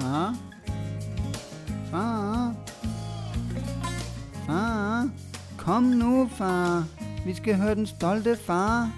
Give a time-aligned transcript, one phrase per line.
[0.00, 0.34] Far?
[1.90, 2.54] Far?
[4.46, 5.10] Far?
[5.58, 6.84] Kom nu, far.
[7.26, 8.90] Vi skal høre den stolte far.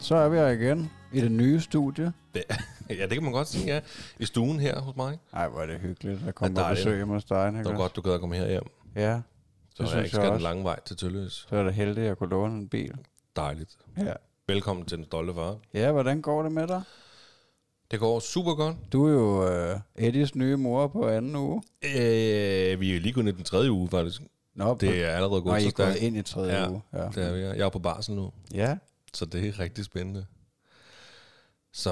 [0.00, 2.12] Så er vi her igen i det nye studie.
[2.34, 2.44] Det,
[2.90, 3.80] ja, det kan man godt sige, ja.
[4.18, 5.18] I stuen her hos mig.
[5.32, 6.84] Ej, hvor er det hyggeligt at komme Ja, på dejligt.
[6.84, 8.62] besøg hjemme hos dig, Det var godt, du gad at komme her hjem.
[8.96, 9.22] Ja, Så
[9.72, 11.46] Det jeg synes ikke jeg skal den lange vej til Tølløs.
[11.50, 12.94] så er det heldigt, at jeg kunne låne en bil.
[13.36, 13.76] Dejligt.
[13.98, 14.12] Ja.
[14.48, 15.58] Velkommen til den stolte far.
[15.74, 16.82] Ja, hvordan går det med dig?
[17.90, 18.76] Det går super godt.
[18.92, 21.62] Du er jo øh, Eddies nye mor på anden uge.
[21.84, 24.22] Øh, vi er lige gået i den tredje uge, faktisk.
[24.54, 25.98] Nå, Det er allerede gået så stærkt.
[25.98, 26.82] ind i tredje Ja, uge.
[26.92, 26.98] Ja.
[27.08, 27.40] Det er vi.
[27.40, 28.76] Jeg er på barsel nu, ja.
[29.14, 30.26] så det er rigtig spændende.
[31.72, 31.90] Så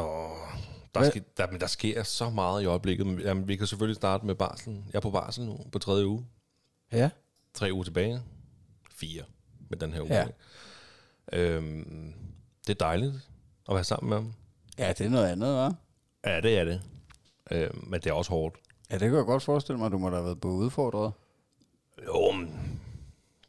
[0.95, 3.07] der, Hvad- sker, der, men der sker så meget i øjeblikket.
[3.07, 4.85] Men, Jamen, vi kan selvfølgelig starte med barselen.
[4.93, 6.27] Jeg er på barsel nu, på tredje uge.
[6.93, 7.11] Ja.
[7.55, 8.23] Tre uger tilbage.
[8.91, 9.23] Fire
[9.71, 10.15] med den her uge.
[10.15, 10.27] Ja.
[11.33, 12.15] Øhm,
[12.67, 13.15] det er dejligt
[13.69, 14.33] at være sammen med ham.
[14.79, 15.75] Ja, det er noget andet, hva'?
[16.31, 16.83] Ja, det er det.
[17.51, 18.57] Øhm, men det er også hårdt.
[18.91, 21.13] Ja, det kan jeg godt forestille mig, du må da have været på udfordret.
[22.07, 22.81] Jo, men,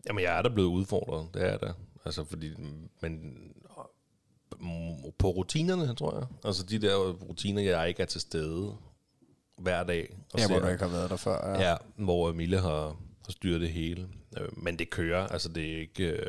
[0.08, 1.73] jamen jeg er da blevet udfordret, det er der.
[2.05, 2.53] Altså fordi,
[3.02, 3.11] men
[4.59, 6.27] mm, på rutinerne, tror jeg.
[6.43, 8.75] Altså de der rutiner, jeg ikke er til stede
[9.58, 10.16] hver dag.
[10.33, 11.49] Og Ja, hvor ser- du ikke har været der før.
[11.49, 11.69] Ja.
[11.69, 12.81] Ja, hvor Mille har,
[13.25, 14.08] har styret det hele.
[14.38, 16.27] Øh, men det kører, altså det er ikke...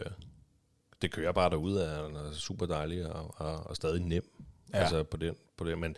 [1.03, 4.31] Det kører bare derude, og den er super dejlig og, og, og stadig nem.
[4.73, 4.79] Ja.
[4.79, 5.79] Altså på den, på det.
[5.79, 5.97] Men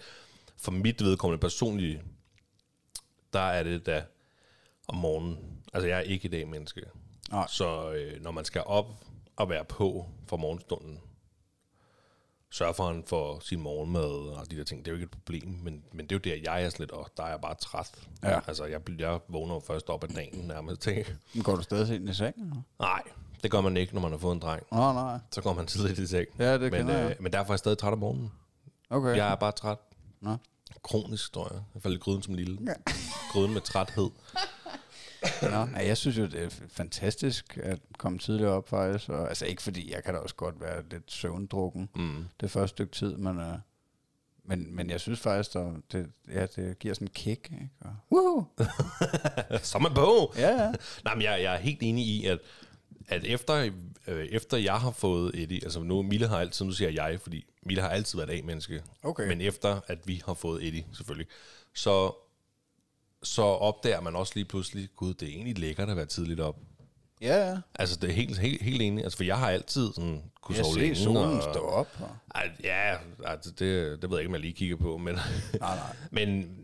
[0.57, 2.01] for mit vedkommende personligt,
[3.33, 4.05] der er det da
[4.89, 5.63] om morgenen.
[5.73, 6.83] Altså jeg er ikke i dag menneske.
[7.31, 7.47] Nej.
[7.49, 9.05] Så øh, når man skal op
[9.37, 11.01] og være på for morgenstunden,
[12.51, 14.03] sørge for, at han får sin morgenmad
[14.37, 16.37] og de der ting, det er jo ikke et problem, men, men det er jo
[16.37, 17.91] der, jeg er sådan lidt, og der er jeg bare træt.
[18.23, 18.41] Ja.
[18.47, 20.87] Altså, jeg, jeg vågner jo først op ad dagen nærmest,
[21.35, 22.45] Men Går du stadig ind i sengen?
[22.45, 22.63] eller?
[22.81, 23.03] Nej,
[23.43, 24.63] det gør man ikke, når man har fået en dreng.
[24.73, 25.19] Nå, nej.
[25.31, 26.27] Så går man tidligt i seng.
[26.39, 27.17] Ja, det men, kender jeg.
[27.21, 28.33] men derfor er jeg stadig træt om morgenen.
[28.91, 29.17] Okay.
[29.17, 29.79] Jeg er bare træt.
[30.21, 30.37] Nå.
[30.83, 31.63] Kronisk, tror jeg.
[31.75, 32.59] Jeg faldt i gryden som lille.
[32.67, 32.93] Ja.
[33.33, 34.11] Gryden med træthed.
[35.43, 35.49] Nå.
[35.49, 39.09] Ja, jeg synes jo, det er fantastisk at komme tidligt op, faktisk.
[39.09, 42.25] Og, altså ikke fordi, jeg kan da også godt være lidt søvndrukken Mm.
[42.41, 43.45] det første stykke tid, men, uh,
[44.45, 47.51] men, men jeg synes faktisk, at det, ja, det giver sådan en kick.
[47.53, 47.71] Ikke?
[47.81, 48.45] Og, woohoo!
[49.63, 50.33] Så er man på!
[50.37, 50.73] Ja, ja.
[51.05, 52.39] Nej, men jeg, jeg er helt enig i, at,
[53.09, 53.71] at efter,
[54.07, 57.45] øh, efter jeg har fået Eddie, altså nu, Mille har altid, nu siger jeg, fordi
[57.63, 59.29] Mille har altid været A-menneske, Okay.
[59.29, 61.27] men efter at vi har fået Eddie, selvfølgelig,
[61.75, 62.13] så,
[63.23, 66.57] så opdager man også lige pludselig, gud, det er egentlig lækkert at være tidligt op.
[67.21, 67.57] Ja, ja.
[67.75, 69.05] Altså, det er helt, helt, helt enig.
[69.05, 70.97] Altså, for jeg har altid sådan, kunne Jeg sove ser længe.
[70.97, 71.89] solen og, stå op.
[72.01, 75.15] Og, Ej, ja, altså, det, det ved jeg ikke, om jeg lige kigger på, men,
[75.15, 75.21] nej,
[75.61, 75.97] nej.
[76.27, 76.57] men,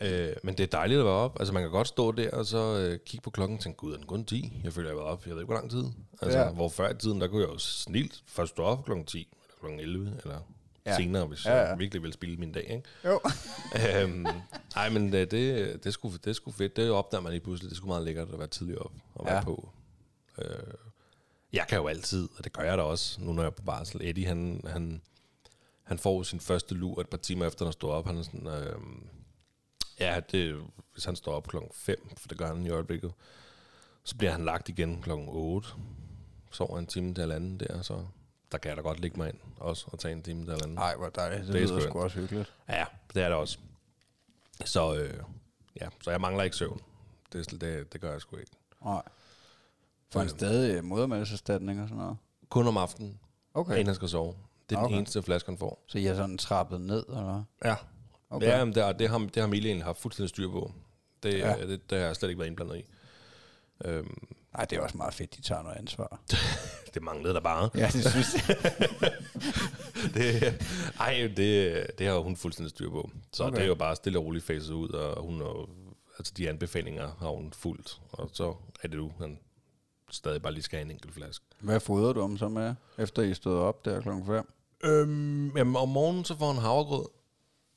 [0.00, 1.36] øh, men det er dejligt at være op.
[1.40, 3.92] Altså, man kan godt stå der og så øh, kigge på klokken og tænke, gud,
[3.92, 4.60] er den kun 10?
[4.64, 5.84] Jeg føler, jeg har været op, jeg ved ikke, hvor lang tid.
[6.22, 6.50] Altså, ja.
[6.50, 9.54] hvor før i tiden, der kunne jeg jo snilt først stå op klokken 10, eller
[9.60, 10.38] klokken 11, eller
[10.86, 10.96] Ja.
[10.96, 12.82] senere, hvis Ja, ja, jeg virkelig vil spille min dag, ikke?
[13.04, 13.20] Jo.
[14.02, 14.26] øhm,
[14.76, 16.76] ej, men det, det, det, er sgu, det er sgu fedt.
[16.76, 17.70] Det opdager man lige pludselig.
[17.70, 19.38] Det sgu meget lækkert at være tidlig op og være Ja.
[19.38, 19.44] ja.
[19.44, 19.68] på.
[20.38, 20.74] Øh,
[21.52, 23.62] jeg kan jo altid, og det gør jeg da også, nu når jeg er på
[23.62, 24.00] barsel.
[24.04, 25.02] Eddie, han, han,
[25.82, 28.06] han får sin første lur et par timer efter, han stået op.
[28.06, 28.76] Han er sådan, øh,
[30.00, 30.62] ja, det,
[30.92, 33.12] hvis han står op klokken 5, for det gør han i øjeblikket,
[34.04, 35.68] så bliver han lagt igen klokken 8.
[36.50, 38.04] Sover en time til halvanden der, så
[38.52, 40.74] der kan jeg da godt ligge mig ind også og tage en time til halvanden.
[40.74, 41.46] Nej, hvor dejligt.
[41.46, 42.52] Det, Det er lyder sgu også hyggeligt.
[42.68, 43.58] Ja, det er det også.
[44.64, 45.14] Så, øh,
[45.80, 46.80] ja, så jeg mangler ikke søvn.
[47.32, 48.52] Det, det, det gør jeg sgu ikke.
[48.84, 49.02] Nej.
[50.10, 52.16] Får han stadig øh, modermælserstatning og sådan noget?
[52.48, 53.18] Kun om aftenen,
[53.54, 53.72] Okay.
[53.72, 54.34] inden han skal sove.
[54.70, 54.92] Det er Okay.
[54.92, 55.84] den eneste flaske, han får.
[55.86, 57.44] Så I er sådan trappet ned, eller?
[57.64, 57.74] Ja.
[58.30, 58.46] Okay.
[58.46, 60.72] Ja, men det, har- det, har, det har Mille egentlig haft fuldstændig styr på.
[61.22, 61.50] Det, Ja.
[61.56, 61.66] ja.
[61.66, 62.84] det, det har jeg slet ikke været indblandet i.
[63.84, 66.20] Øhm, Nej, det er også meget fedt, de tager noget ansvar.
[66.94, 67.70] det manglede der bare.
[67.74, 68.56] Ja, det synes jeg.
[70.14, 70.54] det,
[71.00, 73.10] ej, det, det har hun fuldstændig styr på.
[73.32, 73.56] Så Okay.
[73.56, 75.68] det er jo bare stille og roligt faset ud, og hun har,
[76.18, 78.00] altså de anbefalinger har hun fulgt.
[78.12, 79.38] Og så er det nu, han
[80.10, 81.44] stadig bare lige skal have en enkelt flaske.
[81.60, 84.52] Hvad fodrer du om så med, efter I stod op der klokken 5?
[84.84, 87.06] Øhm, jamen, om morgenen så får han havregrød.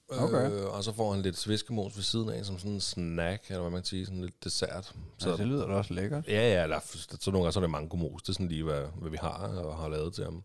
[0.10, 0.52] Okay.
[0.52, 3.62] Øh, og så får han lidt sviskemos ved siden af, som sådan en snack, eller
[3.62, 4.96] hvad man kan sige, sådan lidt dessert.
[5.18, 6.28] Så ja, det lyder da også lækkert.
[6.28, 6.80] Ja, ja, eller
[7.20, 8.22] så nogle gange så er det mangomos.
[8.22, 10.44] Det er sådan lige, hvad, hvad vi har og har lavet til ham.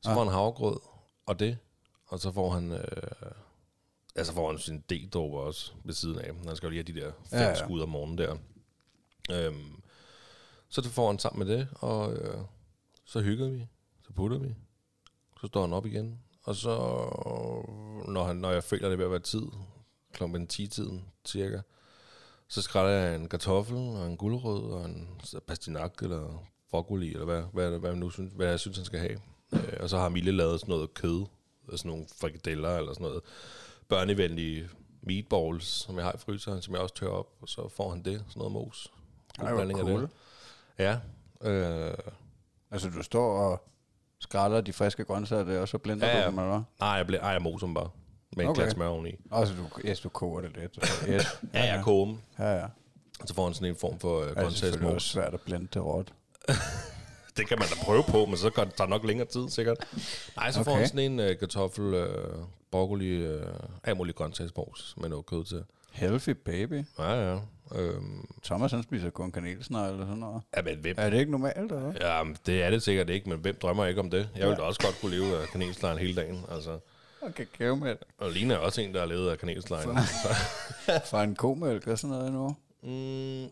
[0.00, 0.14] Så Ah.
[0.14, 0.80] får han havregrød
[1.26, 1.58] og det,
[2.06, 3.30] og så får han, øh,
[4.16, 6.34] altså får han sin D-dråber også ved siden af.
[6.46, 7.48] Han skal jo lige have de der fem ja.
[7.48, 7.54] ja.
[7.64, 8.36] skud om morgenen der.
[9.30, 9.82] Øhm,
[10.68, 12.36] så det får han sammen med det, og øh,
[13.04, 13.66] så hygger vi,
[14.06, 14.54] så putter vi,
[15.40, 16.76] så står han op igen, og så,
[18.08, 19.42] når, når jeg føler, det er ved at være tid,
[20.12, 21.60] klokken 10-tiden cirka,
[22.48, 27.42] så skræller jeg en kartoffel og en gulerod og en pastinak eller broccoli, eller hvad,
[27.52, 29.20] hvad, hvad, nu synes, hvad jeg synes, han skal have.
[29.52, 31.24] Øh, og så har Mille lavet sådan noget kød,
[31.70, 33.22] sådan nogle frikadeller eller sådan noget
[33.88, 34.68] børnevenlige
[35.02, 38.02] meatballs, som jeg har i fryseren, som jeg også tør op, og så får han
[38.02, 38.92] det, sådan noget mos.
[39.38, 40.00] God Ej, hvor blanding af cool.
[40.02, 40.10] det.
[40.78, 40.98] Ja.
[41.50, 41.94] Øh,
[42.74, 43.68] Altså, du står og
[44.24, 46.26] skræller de friske grøntsager der, og så blender Ja, du ja.
[46.26, 46.60] dem, eller hvad?
[46.80, 47.88] nej, jeg, ble, ej, jeg moser dem bare.
[48.36, 48.58] Med en Okay.
[48.60, 48.62] okay.
[48.62, 49.10] glas smør oveni.
[49.32, 50.78] Altså, du, yes, du koger det lidt.
[50.78, 51.26] og så- Yes.
[51.54, 52.16] Ja, jeg koger dem.
[52.38, 52.64] Ja, ja.
[53.20, 54.94] Og så får han sådan en form for øh, Det er selvfølgelig grøntsagsmos.
[54.94, 56.12] også svært at blende det råt.
[57.36, 59.76] Det kan man da prøve på, men så går det tager nok længere tid, sikkert.
[60.36, 60.70] Nej, så okay.
[60.70, 62.34] får han sådan en øh, kartoffel, øh,
[62.70, 63.46] broccoli, øh,
[63.84, 65.64] alt muligt grøntsagsmos med noget kød til.
[65.94, 66.84] Healthy baby.
[66.98, 67.38] Ja, ja.
[67.74, 70.42] Øhm, Thomas, han spiser kun kanelsnegl eller sådan noget.
[70.56, 70.94] ja, men hvem?
[70.98, 71.92] Er det ikke normalt, eller hvad?
[72.00, 74.18] Ja, det er det sikkert ikke, men hvem drømmer ikke om det?
[74.18, 74.54] Jeg ville Ja.
[74.56, 76.44] da også godt kunne leve af kanelslejen hele dagen.
[76.50, 76.78] Altså.
[77.22, 77.98] Okay, kakao med det.
[78.18, 79.88] Og Line er også en, der har levet af kanelslejen.
[81.10, 82.48] Fra en komælk og sådan noget nu?
[82.82, 82.88] Mm,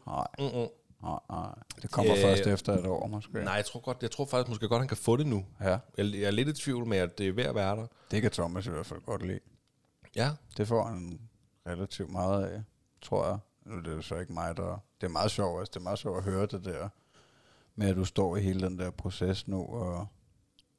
[0.06, 0.68] Nej, mm, mm.
[1.02, 1.48] nej, nej.
[1.82, 3.32] Det kommer Øh, først efter et år, måske.
[3.44, 5.44] Nej, jeg tror, godt, jeg tror faktisk måske godt, han kan få det nu.
[5.60, 7.86] Ja, Jeg, jeg er lidt i tvivl med, at det er ved at være der.
[8.10, 9.38] det kan Thomas i hvert fald godt lide.
[10.16, 11.20] Ja, Det får han
[11.66, 12.62] relativt meget af,
[13.02, 13.38] tror jeg.
[13.64, 14.78] Nu er det jo så ikke mig, der...
[15.00, 16.88] Det er meget sjovt, altså det er meget sjovt at høre det der,
[17.74, 20.06] med at du står i hele den der proces nu, og,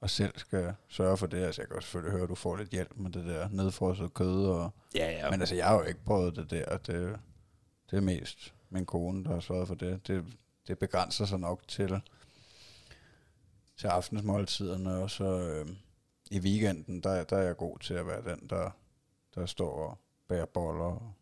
[0.01, 1.43] og selv skal sørge for det.
[1.43, 4.13] Altså jeg kan også selvfølgelig høre, at du får lidt hjælp med det der nedfrosset
[4.13, 5.31] kød, og, ja, ja.
[5.31, 6.77] men altså jeg har jo ikke prøvet det der.
[6.77, 7.19] Det,
[7.91, 10.07] det er mest min kone, der har sørget for det.
[10.07, 10.25] Det,
[10.67, 12.01] det begrænser sig nok til,
[13.77, 15.67] til aftensmåltiderne, og så øh,
[16.31, 18.69] i weekenden, der, der er jeg god til at være den, der,
[19.35, 19.97] der står og
[20.33, 21.15] bærer boller.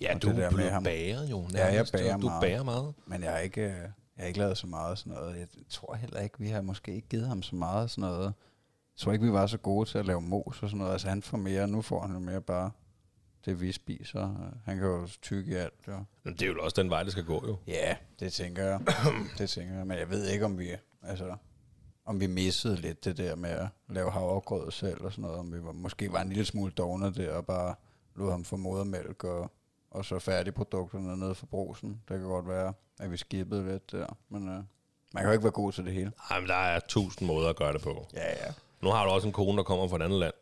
[0.00, 0.82] ja, og du det der er med ham.
[0.82, 1.48] bager jo.
[1.52, 1.92] Ja, jeg nærmest.
[1.92, 2.40] bager Du meget.
[2.40, 2.94] bager meget.
[3.06, 3.82] Men jeg har ikke, øh, jeg
[4.16, 5.36] har ikke lavet så meget sådan noget.
[5.38, 8.24] Jeg tror heller ikke, vi har måske ikke givet ham så meget sådan noget.
[8.24, 10.92] Jeg tror ikke, vi var så gode til at lave mos og sådan noget.
[10.92, 12.70] Altså han får mere, nu får han jo mere bare
[13.44, 14.50] det, vi spiser.
[14.64, 16.04] Han kan jo tykke i alt, jo.
[16.24, 17.56] Men det er jo også den vej, det skal gå jo.
[17.66, 18.80] Ja, det tænker jeg.
[19.38, 19.86] det tænker jeg.
[19.86, 20.68] Men jeg ved ikke, om vi,
[21.02, 21.36] altså,
[22.04, 25.38] om vi missede lidt det der med at lave havregrød selv og sådan noget.
[25.38, 27.74] Om vi var, måske var en lille smule dogne der og bare
[28.18, 29.50] lod ham få modermælk og,
[29.90, 31.90] og så færdigprodukterne nede fra brosen.
[32.08, 34.06] Det kan godt være, at vi skippede lidt der.
[34.28, 34.64] Men øh, man
[35.14, 36.12] kan jo ikke være god til det hele.
[36.30, 38.06] Ej, men der er tusind måder at gøre det på.
[38.14, 38.52] Ja, ja.
[38.80, 40.34] Nu har du også en kone, der kommer fra et andet land.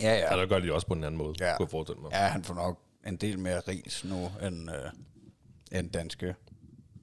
[0.00, 0.40] Ja, Ja, ja.
[0.40, 1.46] der gør de også på en anden måde, Ja.
[1.50, 1.56] ja.
[1.56, 2.10] kunne jeg forestille mig.
[2.12, 4.90] Ja, han får nok en del mere ris nu, end, øh,
[5.78, 6.34] end danske,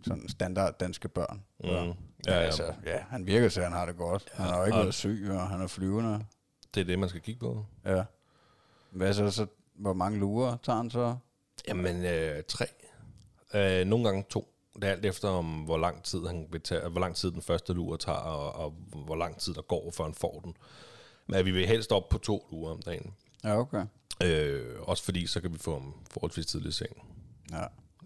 [0.04, 1.44] sådan standard danske børn.
[1.60, 1.66] Mm.
[1.70, 1.94] Så,
[2.28, 2.46] Ja, ja, ja.
[2.46, 4.30] Altså, ja, han virker til, at han har det godt.
[4.34, 6.26] Han har jo ikke været syg, og han er flyvende.
[6.74, 7.66] Det er det, man skal kigge på.
[7.86, 8.04] Ja.
[8.92, 9.46] Hvad så, så
[9.76, 11.16] hvor mange lurer tager han så?
[11.68, 12.66] Jamen, øh, tre.
[13.54, 14.50] Øh, nogle gange to.
[14.76, 17.42] Det er alt efter, om hvor lang tid, han vil tage, hvor lang tid den
[17.42, 18.72] første lur tager, og, og
[19.06, 20.56] hvor lang tid der går, før han får den.
[21.28, 23.14] Men vi vil helst op på to lurer om dagen.
[23.44, 23.86] Ja, okay.
[24.24, 27.24] Øh, også fordi, så kan vi få ham forholdsvis tidligt i seng.
[27.52, 27.66] Ja.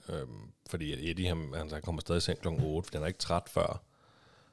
[0.09, 3.07] Øhm, fordi Eddie, han, han, han kommer stadig i seng klokken 8, fordi han er
[3.07, 3.81] ikke træt før.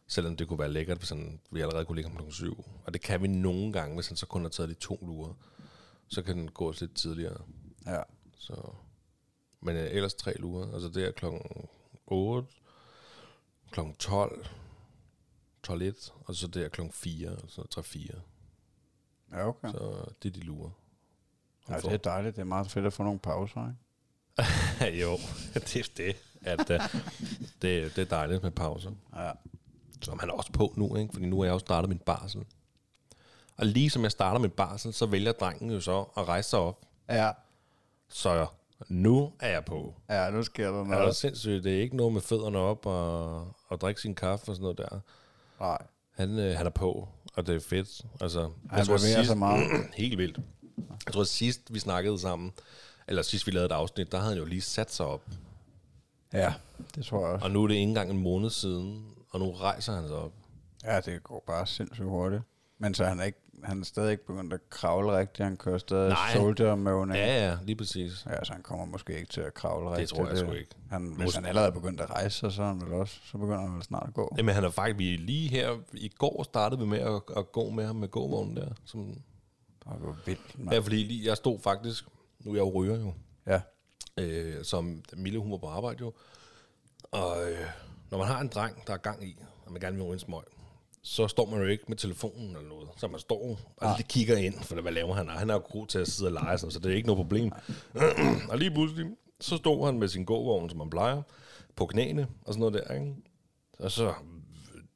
[0.06, 2.64] Selvom det kunne være lækkert, hvis han, vi allerede kunne ligge ham klokken 7.
[2.84, 5.34] Og det kan vi nogle gange, hvis han så kun har taget de to lurer.
[6.08, 7.42] Så kan den gå lidt tidligere.
[7.86, 8.02] Ja.
[8.38, 8.72] Så.
[9.60, 10.74] Men øh, ellers tre lurer.
[10.74, 11.68] Altså det er klokken
[12.06, 12.48] 8,
[13.70, 14.46] klokken 12,
[15.62, 18.20] 12 1, og så det er klokken 4, altså 3-4.
[19.32, 19.70] Ja, okay.
[19.70, 20.70] Så det er de lurer.
[21.68, 22.36] Ja, det er dejligt.
[22.36, 24.98] Det er meget fedt at få nogle pauser, ikke?
[25.02, 25.18] jo,
[25.54, 26.16] det er det.
[26.40, 27.00] At, uh,
[27.62, 28.92] det, det er dejligt med pauser.
[29.16, 29.32] Ja.
[30.02, 31.12] som han er også på nu, ikke?
[31.12, 32.44] fordi nu er jeg også startet min barsel.
[33.56, 36.58] Og lige som jeg starter min barsel, så vælger drengen jo så at rejse sig
[36.58, 36.80] op.
[37.08, 37.30] Ja.
[38.08, 38.46] Så
[38.88, 39.94] nu er jeg på.
[40.10, 41.16] Ja, nu sker der Er det noget.
[41.16, 41.64] sindssygt?
[41.64, 44.78] Det er ikke noget med fødderne op og, og drikke sin kaffe og sådan noget
[44.78, 45.00] der.
[45.60, 45.78] Nej.
[46.10, 48.02] Han, øh, han er på, og det er fedt.
[48.20, 49.66] Altså, Han bevæger sig meget.
[49.94, 50.38] helt vildt.
[51.06, 52.52] Jeg tror, at sidst vi snakkede sammen,
[53.08, 55.22] eller sidst vi lavede et afsnit, der havde han jo lige sat sig op.
[56.32, 56.54] Ja,
[56.94, 57.44] det tror jeg også.
[57.44, 60.32] Og nu er det ikke engang en måned siden, og nu rejser han sig op.
[60.84, 62.42] Ja, det går bare sindssygt hurtigt.
[62.78, 65.44] Men så han er, ikke, han er stadig ikke begyndt at kravle rigtigt.
[65.44, 66.32] Han kører stadig Nej.
[66.32, 67.16] soldier møvning.
[67.18, 68.26] Ja, ja, lige præcis.
[68.26, 70.10] Ja, så han kommer måske ikke til at kravle rigtigt.
[70.10, 70.70] tror jeg sgu ikke.
[70.90, 73.38] Han, hvis Måske- han allerede er begyndt at rejse sig, så, han vel også, så
[73.38, 74.34] begynder han vel snart at gå.
[74.38, 77.86] Jamen han er faktisk, lige her, i går startede vi med at, at gå med
[77.86, 78.68] ham med gåvognen der.
[78.84, 79.14] Som,
[79.86, 80.72] Og det var vildt, mand.
[80.74, 82.04] ja, fordi lige, jeg stod faktisk,
[82.40, 83.12] nu er jeg jo ryger jo,
[83.46, 83.60] Ja.
[84.18, 86.12] øh, som Mille hun var på arbejde jo.
[87.10, 87.58] Og øh,
[88.10, 90.18] når man har en dreng, der er gang i, og man gerne vil ryge en
[90.18, 90.42] smøg,
[91.04, 92.88] så står man jo ikke med telefonen eller noget.
[92.96, 95.28] Så man står og lige kigger ind, for hvad laver han?
[95.28, 97.18] Han er jo god til at sidde og lege sig, så det er ikke noget
[97.18, 97.52] problem.
[98.50, 99.06] og lige pludselig,
[99.40, 101.22] så stod han med sin gåvogn, som man plejer,
[101.76, 103.14] på knæene og sådan noget der, ikke?
[103.78, 104.14] Og så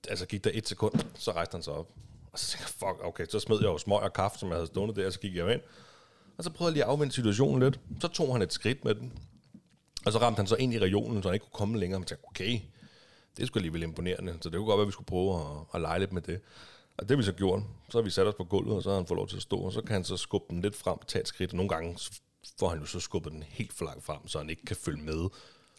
[0.08, 1.88] altså gik der et sekund, så rejste han sig op.
[2.32, 4.56] Og så tænkte jeg, fuck, okay, så smed jeg jo smøg og kaffe, som jeg
[4.56, 5.60] havde stående der, og så gik jeg ind.
[6.38, 7.80] Og så prøvede jeg lige at afvende situationen lidt.
[8.00, 9.18] Så tog han et skridt med den.
[10.06, 11.98] Og så ramte han så ind i regionen, så han ikke kunne komme længere.
[11.98, 12.60] Og jeg tænkte, okay,
[13.38, 14.38] det skulle alligevel imponerende.
[14.40, 16.40] Så det kunne godt være, at vi skulle prøve at, at lege lidt med det.
[16.98, 17.62] Og det har vi så gjort.
[17.90, 19.42] Så har vi sat os på gulvet, og så har han fået lov til at
[19.42, 21.68] stå, og så kan han så skubbe den lidt frem, tage et skridt, og nogle
[21.68, 22.20] gange så
[22.58, 25.02] får han jo så skubbet den helt for langt frem, så han ikke kan følge
[25.02, 25.28] med.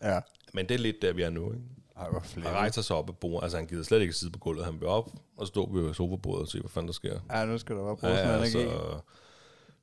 [0.03, 0.19] Ja.
[0.53, 1.63] Men det er lidt der, vi er nu, ikke?
[1.97, 2.53] Ej, hvor Han flere.
[2.53, 4.87] rejser sig op af bordet, altså han gider slet ikke sidde på gulvet, han vil
[4.87, 7.19] op og stå ved sofabordet og se, hvad fanden der sker.
[7.31, 8.51] Ja, nu skal der bare bruge Ja, sådan ja, energi.
[8.75, 8.99] så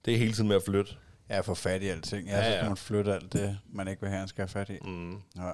[0.04, 0.92] det er hele tiden med at flytte.
[1.28, 2.28] Ja, få fat i alting.
[2.28, 2.56] Ja, Ja, så ja.
[2.56, 4.78] skal man flytte alt det, man ikke vil have, han skal have fat i.
[4.88, 5.12] Mm.
[5.37, 5.52] Ja.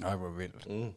[0.00, 0.70] Nej, hvor vildt.
[0.70, 0.92] Mm.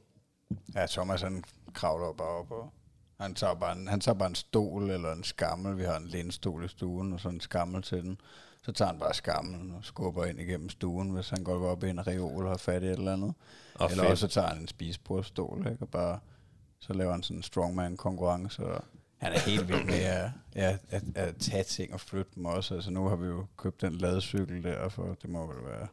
[0.76, 2.74] Ja, Thomas han kravler bare op, og
[3.20, 5.78] han tager, bare en, han tager bare en stol eller en skammel.
[5.78, 8.22] Vi har en lænestol i stuen, og så en skammel til den.
[8.64, 11.90] Så tager han bare skamlen og skubber ind igennem stuen, hvis han går op i
[11.90, 13.34] en reol og har fat i et eller andet.
[13.76, 14.12] Og eller fedt.
[14.12, 15.82] også så tager han en spisebordstol, ikke?
[15.82, 16.20] Og bare,
[16.80, 18.84] så laver han sådan en strongman-konkurrence, og
[19.18, 22.76] han er helt vild med at, ja, at, at, tage ting og flytte dem også.
[22.76, 25.88] Altså nu har vi jo købt den ladecykel der, for det må vel være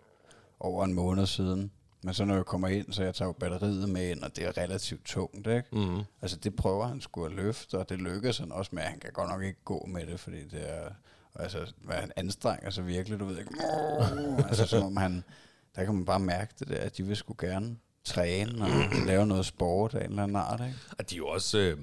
[0.60, 1.72] over en måned siden.
[2.04, 4.44] Men så når jeg kommer ind, så jeg tager jo batteriet med ind, og det
[4.44, 5.64] er relativt tungt, ikke?
[5.72, 6.00] Mm.
[6.22, 8.82] Altså det prøver han skulle at løfte, og det lykkes han også med.
[8.82, 10.88] Han kan godt nok ikke gå med det, fordi det er...
[11.34, 13.50] Altså, hvad han anstrenger sig virkelig, du ved ikke.
[14.48, 15.24] altså som om han...
[15.76, 18.70] Der kan man bare mærke det der, at de vil sgu gerne træne og
[19.06, 20.78] lave noget sport af en eller anden art, ikke?
[20.98, 21.78] Og de er jo også øh,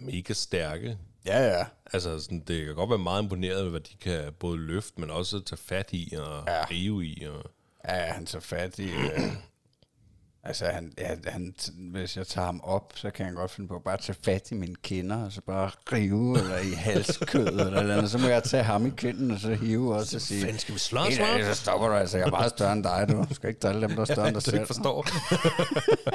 [0.00, 0.98] mega stærke.
[1.26, 1.64] Ja, ja.
[1.92, 5.40] Altså, sådan, det kan godt være meget imponeret, hvad de kan både løfte, men også
[5.40, 6.64] tage fat i og Ja.
[6.70, 7.24] rive i.
[7.24, 7.50] Og,
[7.88, 8.90] Ja, han så fat i...
[8.90, 9.20] Øh,
[10.46, 13.76] altså, han, ja, han, hvis jeg tager ham op, så kan han godt finde på
[13.76, 17.64] at bare tage fat i mine kinder, og så bare rive, eller i halskød, eller
[17.66, 18.10] et eller andet.
[18.10, 20.40] Så må jeg tage ham i kinden, og så hive også og sige...
[20.40, 22.18] Fanden, skal vi slås, ærligt, så stopper du altså.
[22.18, 23.24] Jeg er bare større end dig, du.
[23.28, 24.54] Du skal ikke drille dem, der er større end dig selv.
[24.56, 25.06] ikke forstår.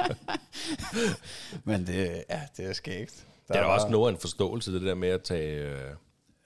[1.64, 3.26] Men det, ja, det er skægt.
[3.48, 5.54] Det er bare- også noget af en forståelse, det der med at tage...
[5.56, 5.78] Øh,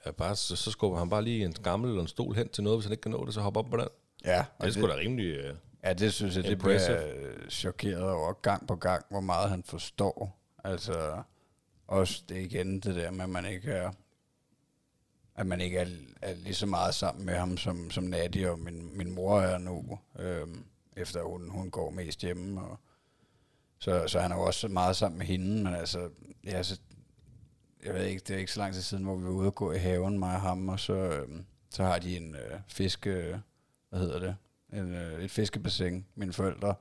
[0.05, 2.65] at bare, så, så skubber han bare lige en gammel eller en stol hen til
[2.65, 3.87] noget, hvis han ikke kan nå det, så hopper op på den.
[4.25, 5.27] Ja, Det er sgu da rimelig...
[5.27, 5.55] Øh,
[5.87, 6.97] Ja, det synes jeg, det Impressive.
[6.97, 10.39] bliver jeg chokeret over gang på gang, hvor meget han forstår.
[10.65, 11.23] Altså,
[11.87, 13.93] også det igen, det der med, at man ikke er,
[15.35, 15.87] at man ikke er,
[16.23, 19.59] er lige så meget sammen med ham, som, som Nadia og min, min mor er
[19.59, 20.65] nu, øhm,
[20.97, 22.61] efter hun, hun går mest hjemme.
[22.61, 22.79] Og,
[23.79, 26.11] så, så han er jo også meget sammen med hende, men altså,
[26.45, 26.81] ja, så,
[27.85, 29.55] jeg ved ikke, det er ikke så lang tid siden, hvor vi var ude og
[29.55, 33.41] gå i haven, mig og ham, og så, øhm, så har de en øh, fiske,
[33.89, 34.37] hvad hedder det,
[34.73, 36.75] en, øh, et fiskebassin, mine forældre,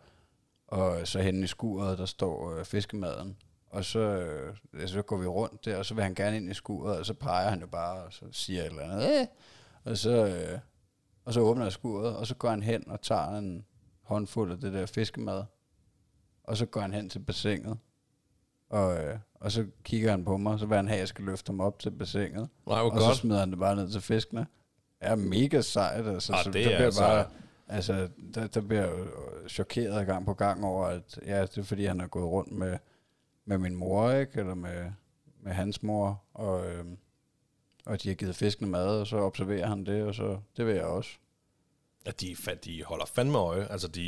[0.67, 3.37] og så henne i skuret, der står øh, fiskemaden.
[3.69, 6.53] Og så, øh, så går vi rundt der, og så vil han gerne ind i
[6.53, 9.27] skuret, og så peger han jo bare, og så siger et eller andet, øh!
[9.83, 10.59] og så, øh,
[11.25, 13.65] og så åbner jeg skuret, og så går han hen og tager en
[14.01, 15.43] håndfuld af det der fiskemad,
[16.43, 17.77] og så går han hen til bassinet,
[18.69, 21.07] og, øh, og så kigger han på mig, og så vil han have, at jeg
[21.07, 23.17] skal løfte ham op til bassinet, nej, og så godt.
[23.17, 24.47] smider han det bare ned til fiskene.
[25.01, 26.33] Ja, mega sejt, altså.
[26.33, 27.25] Ah, så det er bliver altså- bare,
[27.67, 29.07] altså, der, der bliver jeg jo
[29.49, 32.77] chokeret gang på gang over, at ja, det er fordi, han er gået rundt med,
[33.45, 34.39] med min mor, ikke?
[34.39, 34.91] Eller med,
[35.41, 36.97] med hans mor, og, øhm,
[37.85, 40.75] og de har givet fiskene mad, og så observerer han det, og så, det vil
[40.75, 41.09] jeg også.
[42.05, 43.67] At de, de holder fandme øje.
[43.69, 44.01] Altså, de...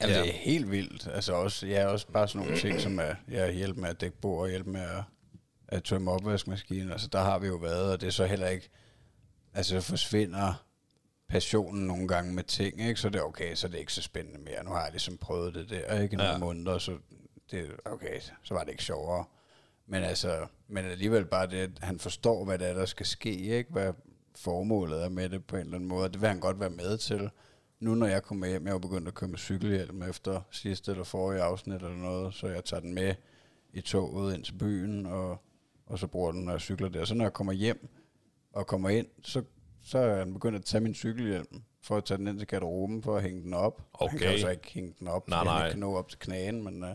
[0.00, 0.20] Jamen, Ja.
[0.22, 1.06] det er helt vildt.
[1.12, 4.16] Altså også, ja, også bare sådan nogle ting, som er ja, hjælp med at dække
[4.20, 5.02] bord, og hjælp med at,
[5.68, 6.92] at tømme opvaskemaskinen.
[6.92, 8.68] Altså, der har vi jo været, og det er så heller ikke...
[9.54, 10.64] Altså, så forsvinder
[11.32, 13.00] passionen nogle gange med ting, ikke?
[13.00, 14.64] Så det er okay, så er det ikke så spændende mere.
[14.64, 16.14] Nu har jeg ligesom prøvet det der, ikke?
[16.14, 16.38] I nogle Ja.
[16.38, 16.98] måneder, så
[17.50, 19.24] det, okay, så var det ikke sjovere.
[19.86, 23.30] Men altså, men alligevel bare det, at han forstår, hvad det er, der skal ske,
[23.36, 23.72] ikke?
[23.72, 23.92] Hvad
[24.36, 26.08] formålet er med det på en eller anden måde.
[26.08, 27.30] Det vil han godt være med til.
[27.80, 30.90] Nu når jeg kommer hjem, jeg er jo begyndt at køre med cykelhjelm efter sidste
[30.90, 33.14] eller forrige afsnit eller noget, så jeg tager den med
[33.72, 35.38] i toget ind til byen, og,
[35.86, 37.04] og så bruger den, når jeg cykler der.
[37.04, 37.88] Så når jeg kommer hjem
[38.52, 39.42] og kommer ind, så,
[39.84, 43.02] så er han begyndt at tage min cykelhjelm, for at tage den ind til garderoben,
[43.02, 43.82] for at hænge den op.
[44.00, 44.32] Han kan Okay.
[44.32, 45.64] jo så ikke hænge den op, Nej, han nej.
[45.64, 46.88] ikke kan nå op til knæen, men uh,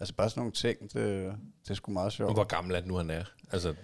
[0.00, 1.34] altså bare sådan nogle ting, det,
[1.64, 2.32] det er sgu meget sjovt.
[2.34, 3.24] Hvor gammel er det nu, han er?
[3.52, 3.74] Altså,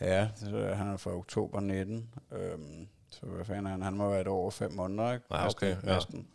[0.00, 2.08] Ja, så han er fra oktober 19.
[2.32, 3.82] Øhm, så hvad fanden han?
[3.82, 5.24] Han må være et år og fem måneder, ikke?
[5.30, 5.94] Ah, okay, Næsten, ja.
[5.94, 6.28] Næsten.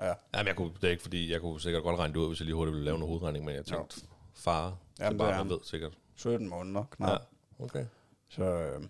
[0.00, 0.12] Ja.
[0.34, 2.40] jamen, jeg kunne, det er ikke fordi, jeg kunne sikkert godt regne det ud, hvis
[2.40, 4.00] jeg lige hurtigt ville lave noget hovedregning, men jeg tænkte,
[4.34, 5.48] far Jamen, til det er han.
[5.48, 5.98] ved sikkert.
[6.14, 7.08] 17 måneder, knap.
[7.10, 7.84] Ja, okay.
[8.28, 8.88] Så øhm,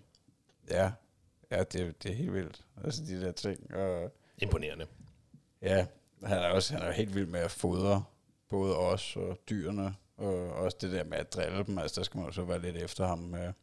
[0.69, 0.91] ja,
[1.51, 2.65] ja det, det er helt vildt.
[2.83, 3.73] Altså de der ting.
[3.75, 4.85] Og, Imponerende.
[5.61, 5.85] ja,
[6.23, 8.03] han er også han er helt vild med at fodre
[8.49, 9.95] både os og dyrene.
[10.17, 11.77] Og også det der med at drille dem.
[11.77, 13.53] Altså der skal man jo så være lidt efter ham med,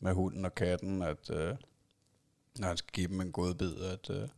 [0.00, 1.02] med hunden og katten.
[1.02, 1.54] At øh,
[2.58, 4.28] når han skal give dem en god bid, at, øh,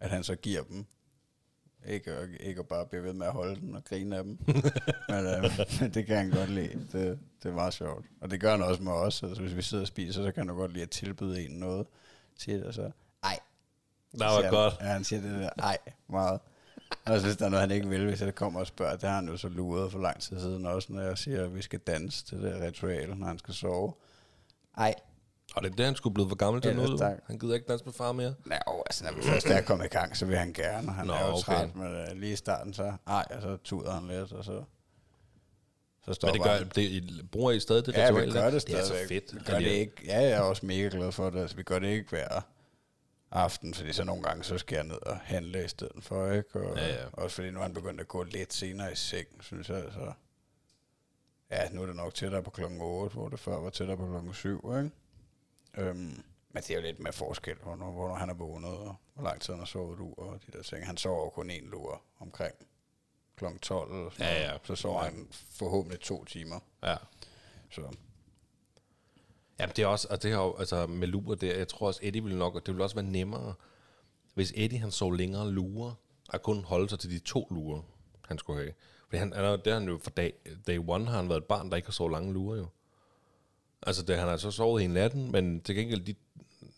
[0.00, 0.86] at han så giver dem.
[1.86, 4.38] Ikke, og- ikke at bare blive ved med at holde den og grine af dem.
[5.08, 6.88] men, øh, det kan han godt lide.
[6.92, 8.04] Det, det er meget sjovt.
[8.20, 9.22] Og det gør han også med os.
[9.22, 11.86] Altså, hvis vi sidder og spiser, så kan han godt lide at tilbyde en noget
[12.38, 12.64] til det.
[12.64, 12.90] Og så,
[13.24, 13.38] ej.
[14.18, 14.74] Der var siger godt.
[14.78, 16.40] Han, ja, han siger det der, ej, meget.
[17.04, 19.16] Og hvis der er noget, han ikke vil, hvis jeg kommer og spørger, det har
[19.16, 21.78] han jo så luret for lang tid siden også, når jeg siger, at vi skal
[21.78, 23.92] danse til det ritual, når han skal sove.
[24.78, 24.94] Ej,
[25.54, 26.98] Og det er det, han skulle blive for gammel til nu.
[27.26, 28.34] Han gider ikke danse med far mere.
[28.46, 31.12] Nej, altså når vi først er kommet i gang, så vil han gerne, han Nå,
[31.12, 31.42] er jo okay.
[31.42, 34.64] træt, men uh, lige i starten, så ej, og så tuder han lidt, og så,
[36.04, 38.42] så Men stopper det gør, det, I- bruger I stadig det Ja, ritual vi der?
[38.42, 39.34] gør det Det er så fedt.
[39.34, 39.92] Vi gør det ikke.
[40.04, 41.40] Ja, jeg er også mega glad for det.
[41.40, 42.40] Altså, vi gør det ikke hver
[43.30, 46.60] aften, fordi så nogle gange, så skal jeg ned og handle i stedet for, ikke?
[46.60, 47.06] Og, Ja, ja.
[47.12, 49.84] Også fordi nu er han begyndt at gå lidt senere i seng, synes jeg.
[49.92, 50.12] Så.
[51.50, 54.06] Ja, nu er det nok tættere på klokken 8, hvor det før var tættere på
[54.06, 54.90] klokken 7, ikke?
[55.78, 59.24] Øhm, men det er jo lidt med forskel, hvornår, hvornår han er vågnet, og hvor
[59.24, 60.86] lang tid han har sovet ud, og de der ting.
[60.86, 62.54] Han sover jo kun en lur omkring
[63.36, 64.52] klokken 12, eller sådan Ja, noget.
[64.52, 64.58] ja.
[64.64, 66.60] Så sover han forhåbentlig to timer.
[66.82, 66.96] Ja.
[67.70, 67.80] Så
[69.60, 72.00] Ja, det er også, og det har jo, altså med lurer der, jeg tror også,
[72.02, 73.54] Eddie ville nok, det ville også være nemmere,
[74.34, 75.92] hvis Eddie han så længere lurer,
[76.32, 77.82] at kun holde sig til de to lurer,
[78.28, 78.72] han skulle have.
[79.08, 80.32] Fordi han, han, det har han jo fra dag,
[80.66, 82.66] day one har han været et barn, der ikke har sovet lange lurer jo.
[83.86, 86.14] Altså, det, han har så sovet hele natten, men til gengæld de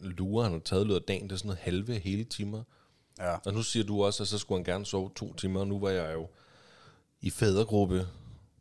[0.01, 2.63] lurer, han har taget løbet af dagen, det er sådan noget halve hele timer.
[3.19, 5.69] ja, Og nu siger du også, at så skulle han gerne sove to timer, og
[5.69, 6.29] nu var jeg jo
[7.27, 8.07] i fædregruppe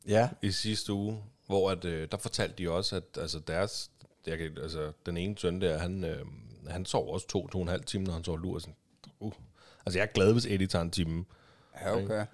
[0.08, 3.92] ja, i sidste uge, hvor at, øh, der fortalte de også, at altså deres,
[4.28, 6.26] jeg kan, altså, den ene søn der, han, øh,
[6.68, 8.60] han sov også to, to og en halv time, når han sov lur.
[8.60, 8.76] Sådan,
[9.20, 9.32] uh.
[9.86, 11.26] Altså jeg er glad, hvis Eddie tager en time.
[11.82, 12.26] ja, okay.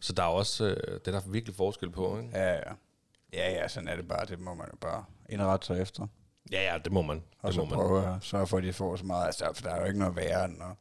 [0.00, 2.30] Så der er også, øh, det er der virkelig forskel på, ikke?
[2.38, 2.72] Ja, ja.
[3.32, 4.26] Ja, ja, sådan er det bare.
[4.26, 6.06] Det må man jo bare indrette sig efter.
[6.52, 7.22] Ja, ja, det må man.
[7.38, 7.74] Og Det så må man.
[7.74, 9.26] prøve at sørge for, at de får så meget.
[9.26, 10.76] Altså, for der er jo ikke noget værre end at,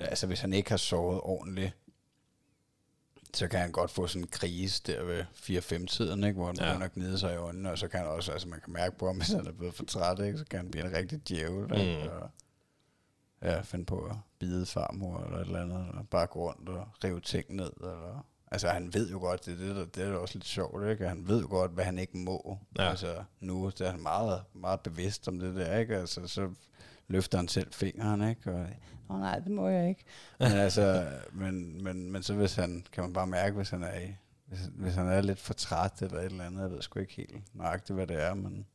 [0.00, 1.72] Altså, hvis han ikke har sovet ordentligt,
[3.36, 6.36] så kan han godt få sådan en krise der ved 4-5-tiden, ikke?
[6.36, 6.68] hvor han Ja.
[6.68, 8.98] begynder at gnide sig i øjnene, og så kan han også, altså man kan mærke
[8.98, 10.38] på ham, hvis han er blevet for træt, ikke?
[10.38, 12.02] så kan han blive en rigtig djævel, ikke?
[12.04, 12.08] Mm.
[12.10, 12.30] Og,
[13.42, 16.88] ja, finde på at bide farmor eller et eller andet, eller bare gå rundt og
[17.04, 18.26] rive ting ned, eller...
[18.50, 20.88] Altså, han ved jo godt, det, er det, der, det er da også lidt sjovt,
[20.90, 21.08] ikke?
[21.08, 22.58] Han ved jo godt, hvad han ikke må.
[22.78, 22.88] Ja.
[22.90, 25.96] Altså, nu der er han meget, meget bevidst om det der, ikke?
[25.96, 26.50] Altså, så
[27.08, 28.50] løfter han selv fingeren, ikke?
[28.52, 28.66] Og,
[29.10, 30.04] Åh nej, det må jeg ikke.
[30.40, 33.98] Men altså, men, men, men så hvis han, kan man bare mærke, hvis han er
[34.00, 34.14] i,
[34.46, 37.14] hvis, hvis han er lidt for træt eller et eller andet, jeg ved sgu ikke
[37.14, 38.66] helt nøjagtigt, hvad det er, men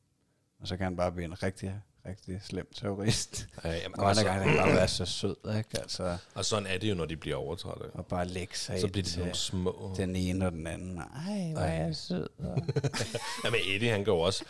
[0.61, 3.47] og så kan han bare blive en rigtig, rigtig slem terrorist.
[3.63, 5.79] Ja, jamen, Og andre så, gange kan han bare være så sød, ikke?
[5.81, 7.89] Altså, og sådan er det jo, når de bliver overtrådte.
[7.93, 9.93] og bare lægge sig Så bliver de nogle små...
[9.97, 10.97] den ene og den anden.
[10.97, 12.27] Ej, hvor er jeg sød.
[12.39, 12.61] Og...
[13.45, 14.43] Jamen Eddie, han jo også...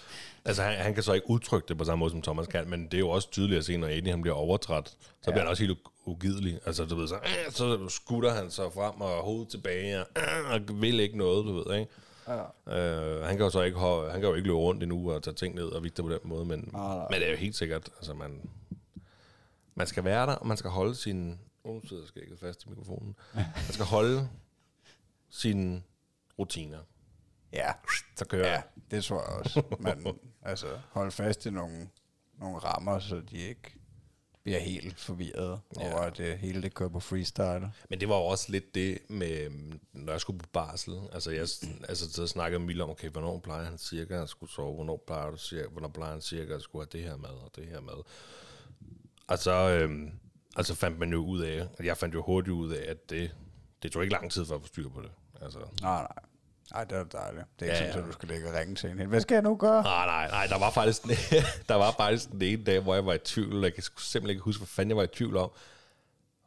[0.45, 2.83] Altså, han, han kan så ikke udtrykke det på samme måde, som Thomas kan, men
[2.85, 4.95] det er jo også tydeligt at se, når Eddie han bliver overtræt, så
[5.27, 5.31] ja.
[5.31, 6.59] bliver han også helt ugidelig.
[6.65, 10.51] Altså, du ved, så, øh, så skutter han sig frem og hovedet tilbage, og, øh,
[10.51, 11.91] og vil ikke noget, du ved, ikke?
[12.27, 12.77] Ja.
[12.77, 15.33] Øh, han kan jo så ikke, han kan jo ikke løbe rundt endnu og tage
[15.33, 17.07] ting ned og vigte på den måde, men, Nej, nej.
[17.09, 18.49] men det er jo helt sikkert, altså man,
[19.75, 22.69] man skal være der, og man skal holde sin, oh, nu sidder skægget fast i
[22.69, 24.29] mikrofonen, man skal holde
[25.29, 25.81] sine
[26.39, 26.79] rutiner.
[27.53, 27.71] Ja,
[28.15, 29.63] Så kører ja, det tror jeg også.
[29.79, 30.05] Man,
[30.41, 31.89] altså, hold fast i nogle,
[32.39, 33.75] nogle rammer, så de ikke
[34.43, 35.93] bliver helt forvirret Ja.
[35.93, 37.71] over, at det hele det kører på freestyle.
[37.89, 39.49] Men det var jo også lidt det med,
[39.93, 40.99] når jeg skulle på barsel.
[41.13, 41.41] Altså, jeg
[41.89, 44.75] altså, så snakkede Mille om, okay, hvornår plejer han cirka at skulle sove?
[44.75, 47.51] Hvornår plejer, du cirka, hvornår plejer han cirka at skulle have det her med og
[47.55, 47.93] det her med?
[49.27, 50.11] Og så øhm,
[50.55, 53.35] altså fandt man jo ud af, jeg fandt jo hurtigt ud af, at det,
[53.83, 55.11] det tog ikke lang tid for at få styr på det.
[55.41, 56.07] Altså, Nej, nej.
[56.73, 57.45] Nej, det er dejligt.
[57.59, 57.91] Det er ikke Ja, ja, ja.
[57.91, 59.07] sådan, at du skal ligge og ringe til en.
[59.07, 59.83] Hvad skal jeg nu gøre?
[59.83, 61.09] nej, nej, nej, der var faktisk den,
[61.69, 64.29] der var faktisk den ene dag, hvor jeg var i tvivl, og jeg kan simpelthen
[64.29, 65.51] ikke huske, hvad fanden jeg var i tvivl om.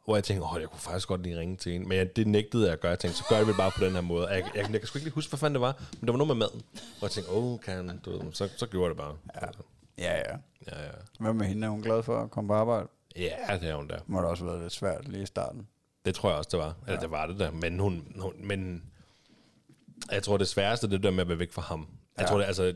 [0.05, 1.87] Hvor jeg tænkte, åh, jeg kunne faktisk godt lige ringe til en.
[1.87, 2.89] Men jeg, det nægtede jeg at gøre.
[2.89, 4.27] Jeg tænkte, så gør jeg det bare på den her måde.
[4.27, 5.75] Jeg, jeg, jeg, kan sgu ikke lige huske, hvad fanden det var.
[5.91, 6.61] Men det var noget med maden.
[6.99, 9.15] Hvor jeg tænkte, åh, kan han, du ved, så, så gjorde jeg det bare.
[9.41, 9.47] Ja.
[9.97, 10.37] Ja, ja.
[10.71, 10.91] ja, ja.
[11.19, 11.67] Hvad med hende?
[11.67, 12.87] Er hun glad for at komme på arbejde?
[13.15, 13.99] ja, det er hun der.
[14.07, 15.67] Må det også have været lidt svært lige i starten.
[16.05, 16.73] Det tror jeg også, det var.
[16.87, 17.51] Eller det var det der.
[17.51, 18.83] Men hun, hun men
[20.11, 21.87] jeg tror, det sværeste det er det der med at være væk fra ham.
[22.17, 22.27] Jeg Ja.
[22.29, 22.73] tror, det, altså,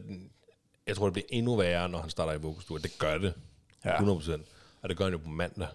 [0.87, 2.79] jeg tror, det bliver endnu værre, når han starter i vuggestue.
[2.79, 3.33] Det gør det.
[3.85, 3.95] Ja.
[3.97, 4.41] 100%.
[4.81, 5.67] Og det gør han jo på mandag.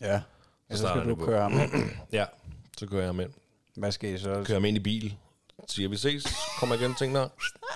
[0.00, 0.20] Ja.
[0.70, 1.90] Så, så skal du det køre ham ind.
[2.12, 2.24] Ja,
[2.78, 3.30] så kører jeg ham ind.
[3.76, 4.42] Hvad skal I så?
[4.44, 5.16] Kører ham ind i bil.
[5.68, 6.26] Siger, vi ses.
[6.58, 7.28] Kommer igen, ting der.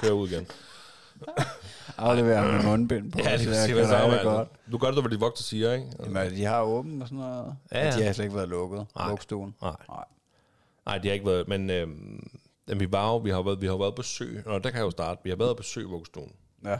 [0.02, 0.46] Kører ud igen.
[1.98, 4.48] Aflevere ham med mundbind på, Ja, så det så, godt.
[4.72, 5.86] Du gør det, hvad de vogter siger, ikke?
[6.04, 7.56] Jamen, de har åben og sådan noget.
[7.72, 7.96] Ja, Ja.
[7.98, 8.86] De har slet ikke været lukket.
[8.96, 9.08] Nej.
[9.08, 9.54] Vuggestuen.
[9.62, 9.72] Nej.
[9.88, 10.04] Nej.
[10.86, 12.30] Nej, de har ikke været, men øhm,
[12.70, 14.78] jamen, vi, var jo, vi, har været, vi har været på besøg, og der kan
[14.78, 16.33] jeg jo starte, vi har været på besøg i vuggestuen.
[16.64, 16.78] Ja.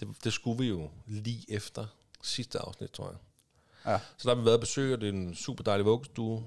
[0.00, 1.86] Det, det skulle vi jo lige efter
[2.22, 3.16] sidste afsnit, tror jeg.
[3.92, 3.98] Ja.
[4.16, 6.44] Så der har vi været på besøg, og det er en super dejlig vuggestue.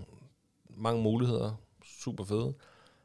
[0.77, 1.56] Mange muligheder.
[1.86, 2.54] Super fede.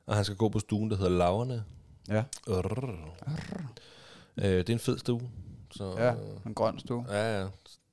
[0.07, 1.65] Og han skal gå på stuen, der hedder Laverne.
[2.09, 2.25] Ja.
[4.37, 5.31] Øh, det er en fed stue.
[5.71, 6.15] Så, Ja,
[6.47, 7.07] en grøn stue.
[7.09, 7.49] ja, ja.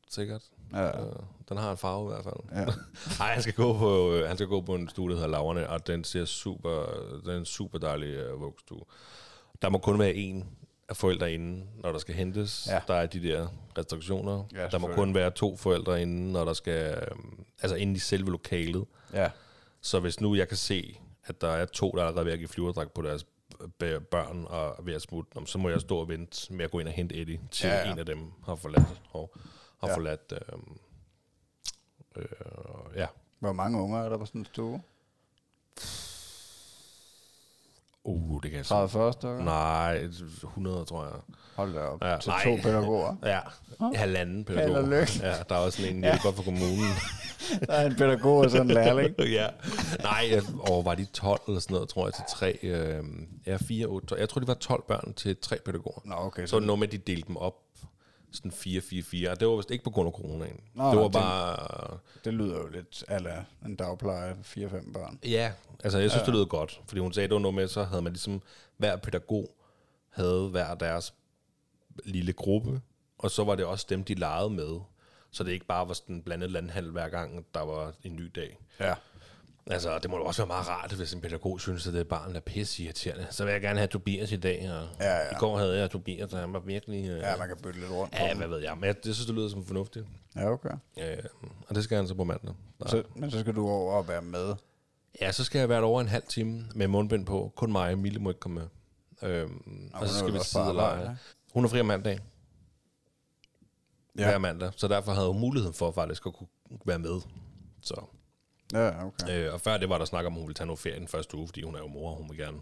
[0.09, 0.41] sikkert.
[0.73, 1.05] Ja.
[1.05, 1.15] Øh,
[1.49, 2.35] den har en farve i hvert fald.
[2.51, 2.65] Ja.
[3.19, 5.69] Nej, han skal gå på øh, han skal gå på en stue, der hedder Laverne,
[5.69, 6.85] og den ser super,
[7.23, 8.81] den er en super dejlig øh, vuggestue.
[9.61, 10.45] Der må kun være en
[10.89, 12.67] af forældre inde, når der skal hentes.
[12.71, 12.79] Ja.
[12.87, 14.43] Der er de der restriktioner.
[14.53, 17.17] Ja, der må kun være to forældre inde, når der skal, øh,
[17.61, 18.85] altså inde i selve lokalet.
[19.13, 19.29] Ja.
[19.81, 22.39] Så hvis nu jeg kan se, at der er to, der er allerede ved at
[22.39, 23.25] give flyverdragt på deres
[24.11, 26.87] børn og ved at smutte, så må jeg stå og vente med at gå ind
[26.87, 29.33] og hente Eddie, til Ja, ja, en af dem har forladt, og
[29.81, 29.95] har ja.
[29.95, 30.59] forladt øh,
[32.15, 32.25] øh,
[32.95, 33.07] ja,
[33.39, 34.81] Hvor mange unger er der på sådan en stue?
[38.05, 39.43] Uh, det kan jeg 30-40 stykker?
[39.43, 39.95] Nej,
[40.43, 41.13] 100, tror jeg.
[41.55, 42.03] Hold da op.
[42.03, 42.43] Ja, Til nej.
[42.43, 43.15] to pædagoger.
[43.33, 43.39] Ja,
[43.95, 44.75] halvanden pædagog.
[44.75, 45.07] Held og.
[45.21, 46.91] Ja, der er også sådan en hjælper for kommunen.
[47.67, 49.19] Der er en pædagog og sådan en lærling.
[49.39, 49.47] ja.
[50.01, 52.59] Nej, og var de 12 eller sådan noget, tror jeg, til tre.
[52.63, 53.03] Øh,
[53.47, 54.19] ja, 4, 8, 12.
[54.19, 56.01] Jeg tror, de var 12 børn til tre pædagoger.
[56.05, 56.45] Nå, okay.
[56.45, 57.53] Så det noget med, at de delte dem op.
[58.33, 59.29] Sådan 4-4-4.
[59.31, 60.59] Og det var vist ikke på grund af coronaen.
[60.73, 61.97] Nå, det var det- bare...
[62.25, 65.19] Det lyder jo lidt ala en dagpleje, 4-5 børn.
[65.25, 65.51] Ja,
[65.83, 66.25] altså jeg synes, ja.
[66.25, 66.81] det lød godt.
[66.87, 68.41] Fordi hun sagde, det var noget med, så havde man ligesom...
[68.77, 69.49] Hver pædagog
[70.09, 71.13] havde hver deres
[72.05, 72.81] lille gruppe.
[73.17, 74.79] Og så var det også dem, de legede med.
[75.31, 78.59] Så det ikke bare var sådan blandet landhandel hver gang, der var en ny dag.
[78.79, 78.93] Ja.
[79.67, 82.35] Altså, det må da også være meget rart, hvis en pædagog synes, at det barn
[82.35, 83.27] er pisse irriterende.
[83.29, 85.31] Så vil jeg gerne have Tobias i dag, og Ja, ja.
[85.31, 87.09] i går havde jeg Tobias, og han var virkelig...
[87.09, 88.75] Øh, Ja, man kan bytte lidt rundt ja, hvad ved jeg.
[88.77, 90.05] Men jeg det synes, det lyder som fornuftigt.
[90.35, 90.69] Ja, okay.
[90.99, 91.17] Øh,
[91.67, 92.53] og det skal han så på mandag.
[92.81, 92.87] Så.
[92.89, 94.55] Så, men så skal du over og være med.
[95.21, 97.51] Ja, så skal jeg være der over en halv time med mundbind på.
[97.55, 98.67] Kun mig, Mille må ikke komme med.
[99.29, 101.17] Øhm, og, hun så skal vi sidde og lege.
[101.53, 102.19] Hun er fri om mandag.
[104.17, 104.25] Ja.
[104.29, 104.71] Hver mandag.
[104.75, 106.47] Så derfor havde hun mulighed for faktisk at kunne
[106.85, 107.21] være med.
[107.81, 108.05] Så,
[108.73, 109.47] Ja, okay.
[109.47, 111.07] øh, og før det var der snak om, at hun ville tage noget ferie den
[111.07, 112.57] første uge, fordi hun er jo mor, og hun vil gerne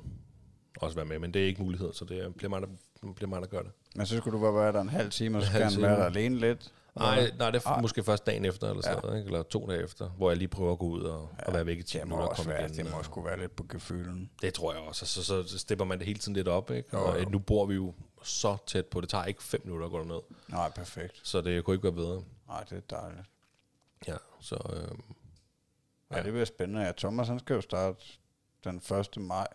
[0.77, 1.19] også være med.
[1.19, 2.67] Men det er ikke mulighed, så det bliver mig, der,
[3.15, 3.71] bliver mig, der gør det.
[3.95, 5.99] Men så skulle du bare være der en halv time, og så skal han være
[5.99, 6.71] der alene lidt.
[6.95, 7.81] Nej, nej, det er Ej.
[7.81, 9.01] måske først dagen efter, eller, sådan Ja.
[9.01, 9.27] noget, ikke?
[9.27, 11.65] eller to dage efter, hvor jeg lige prøver at gå ud og, ja, og være
[11.65, 12.77] væk i 10 Det må minutter og også komme være, igen.
[12.77, 14.29] det må og- også kunne være lidt på gefylen.
[14.41, 15.05] Det tror jeg også.
[15.05, 16.89] Så, så, så stepper man det hele tiden lidt op, ikke?
[16.93, 17.29] Jo, Og jo.
[17.29, 19.01] nu bor vi jo så tæt på.
[19.01, 20.19] Det tager ikke fem minutter at gå derned.
[20.47, 21.19] Nej, perfekt.
[21.23, 22.23] Så det kunne ikke være bedre.
[22.47, 23.27] Nej, det er dejligt.
[24.07, 24.55] Ja, så...
[24.75, 24.97] Øh,
[26.11, 26.23] Ja, Ja.
[26.23, 26.81] det bliver spændende.
[26.81, 28.03] Ja, Thomas han skal jo starte
[28.63, 29.17] den 1.
[29.21, 29.47] maj.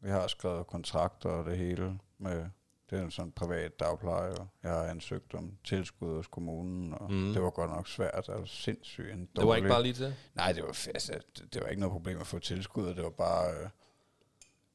[0.00, 2.44] Vi har skrevet kontrakter og det hele med
[2.90, 7.12] det er en sådan privat dagpleje, og jeg har ansøgt om tilskud hos kommunen, og
[7.12, 7.32] Mm.
[7.32, 10.14] det var godt nok svært, altså sindssygt en det var ikke bare lige til?
[10.34, 13.10] Nej, det var, altså, det, det var ikke noget problem at få tilskud, det var
[13.10, 13.68] bare, øh,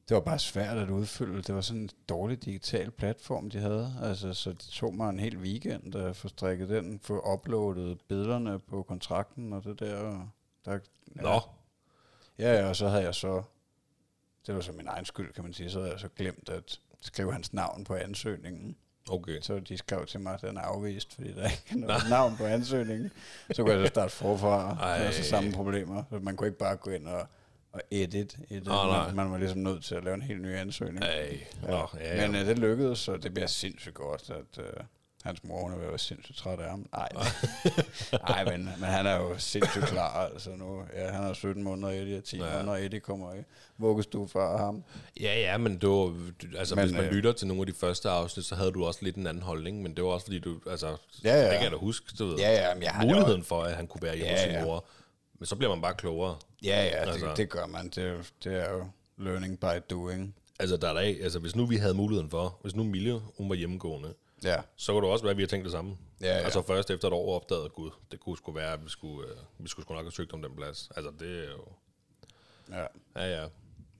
[0.08, 1.42] det var bare svært at udfylde.
[1.42, 3.96] Det var sådan en dårlig digital platform, de havde.
[4.02, 8.58] Altså, så det tog mig en hel weekend at få strikket den, få uploadet billederne
[8.58, 10.28] på kontrakten og det der.
[10.66, 10.78] Og der
[11.16, 11.22] ja.
[11.22, 11.40] Nå,
[12.38, 13.42] Ja, ja, og så havde jeg så,
[14.46, 16.80] det var så min egen skyld, kan man sige, så havde jeg så glemt at
[17.00, 18.76] skrive hans navn på ansøgningen.
[19.10, 19.40] okay.
[19.40, 22.36] Så de skrev til mig, at den er afvist, fordi der ikke er noget navn
[22.36, 23.10] på ansøgningen.
[23.52, 24.76] Så kunne jeg så starte forfra.
[24.80, 25.04] Ej.
[25.04, 26.02] Var så samme problemer.
[26.10, 27.26] Så man kunne ikke bare gå ind og,
[27.72, 28.38] og edit.
[28.50, 29.06] Åh, nej.
[29.06, 31.04] man, man var ligesom nødt til at lave en helt ny ansøgning.
[31.04, 32.26] Ej, nå, ja, ja.
[32.26, 34.72] Men øh, det lykkedes, så det bliver sindssygt godt, at øh,
[35.22, 36.86] hans mor hun er være sindssygt træt af ham.
[36.92, 37.08] Nej,
[38.28, 40.26] Nej men, men han er jo sindssygt klar.
[40.34, 42.56] Altså nu, ja, han er 17 måneder, Eddie er 10 Ja.
[42.56, 43.38] måneder, Eddie kommer i
[43.78, 44.84] vuggestue før ham.
[45.20, 46.14] ja, ja, men det var,
[46.58, 48.84] altså, Men, hvis man øh, lytter til nogle af de første afsnit, så havde du
[48.84, 51.42] også lidt en anden holdning, men det var også fordi du, altså, Ja, ja.
[51.44, 53.74] det kan jeg da huske, du ved, Ja, ja, men jeg det muligheden for, at
[53.76, 54.64] han kunne være hjemme Ja, hos sin ja.
[54.64, 54.84] mor.
[55.38, 56.36] Men så bliver man bare klogere.
[56.64, 57.26] Ja, ja, Altså.
[57.26, 57.88] det, det gør man.
[57.88, 58.86] Det, jo- det er jo
[59.18, 60.34] learning by doing.
[60.60, 63.48] Altså, der er ikke, altså, hvis nu vi havde muligheden for, hvis nu Mille, hun
[63.48, 65.96] var hjemmegående, Ja, så kunne det også være, at vi har tænkt det samme.
[66.20, 66.32] Ja, ja.
[66.32, 69.36] Altså først efter et år opdagede, gud, det kunne sgu være, at vi skulle, øh,
[69.58, 70.90] vi skulle sgu nok have søgt om den plads.
[70.96, 71.64] Altså det er jo...
[72.70, 72.86] ja.
[73.16, 73.48] Ja, ja.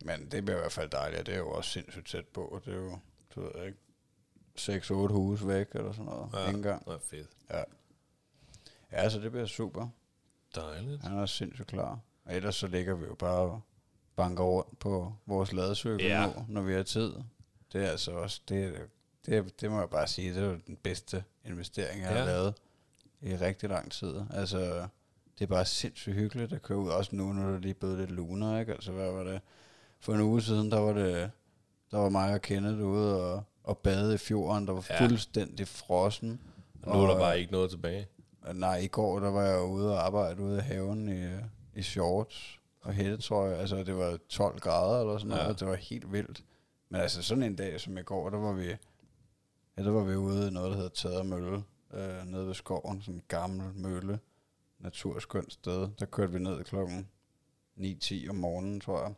[0.05, 2.61] Men det bliver i hvert fald dejligt, og det er jo også sindssygt tæt på.
[2.64, 2.98] Det er jo,
[3.35, 3.78] du ved ikke,
[4.59, 6.31] 6-8 huse væk, eller sådan noget.
[6.35, 6.85] Ja, engang.
[6.85, 7.28] det er fedt.
[7.50, 7.62] Ja.
[8.92, 9.88] Ja, så det bliver super.
[10.55, 11.02] Dejligt.
[11.02, 11.98] Han er sindssygt klar.
[12.24, 13.61] Og ellers så ligger vi jo bare og
[14.16, 16.26] banker rundt på vores ladecykel Ja.
[16.26, 17.12] nu, når vi har tid.
[17.72, 18.88] Det er altså også, det,
[19.26, 22.18] det, det må jeg bare sige, det er jo den bedste investering, jeg ja.
[22.18, 22.54] Har lavet
[23.22, 24.14] i rigtig lang tid.
[24.30, 24.87] Altså,
[25.38, 28.11] det er bare sindssygt hyggeligt at køre ud, også nu, når det lige blevet lidt
[28.11, 28.72] luner, ikke?
[28.72, 29.40] Altså, hvad var det?
[30.00, 31.30] For en uge siden, der var det,
[31.90, 35.06] der var mig og Kenneth ude og, og bade i fjorden, der var Ja.
[35.06, 36.40] fuldstændig frossen.
[36.87, 38.06] Nu er der bare ikke noget tilbage.
[38.54, 41.28] Nej, i går der var jeg ude og arbejde ude i haven i,
[41.78, 43.54] i shorts og hættetrøje.
[43.56, 45.42] Altså, det var 12 grader eller sådan noget.
[45.42, 45.46] Ja.
[45.46, 45.52] Ja.
[45.52, 46.42] Det var helt vildt.
[46.88, 48.76] Men altså, sådan en dag som i går, der var vi,
[49.76, 53.02] ja, der var vi ude i noget, der hedder Tader Mølle, øh, nede ved skoven.
[53.02, 54.20] Sådan en gammel mølle.
[54.78, 55.88] Naturskønt sted.
[55.98, 57.08] Der kørte vi ned klokken
[57.78, 59.14] 9-10 om morgenen, tror jeg.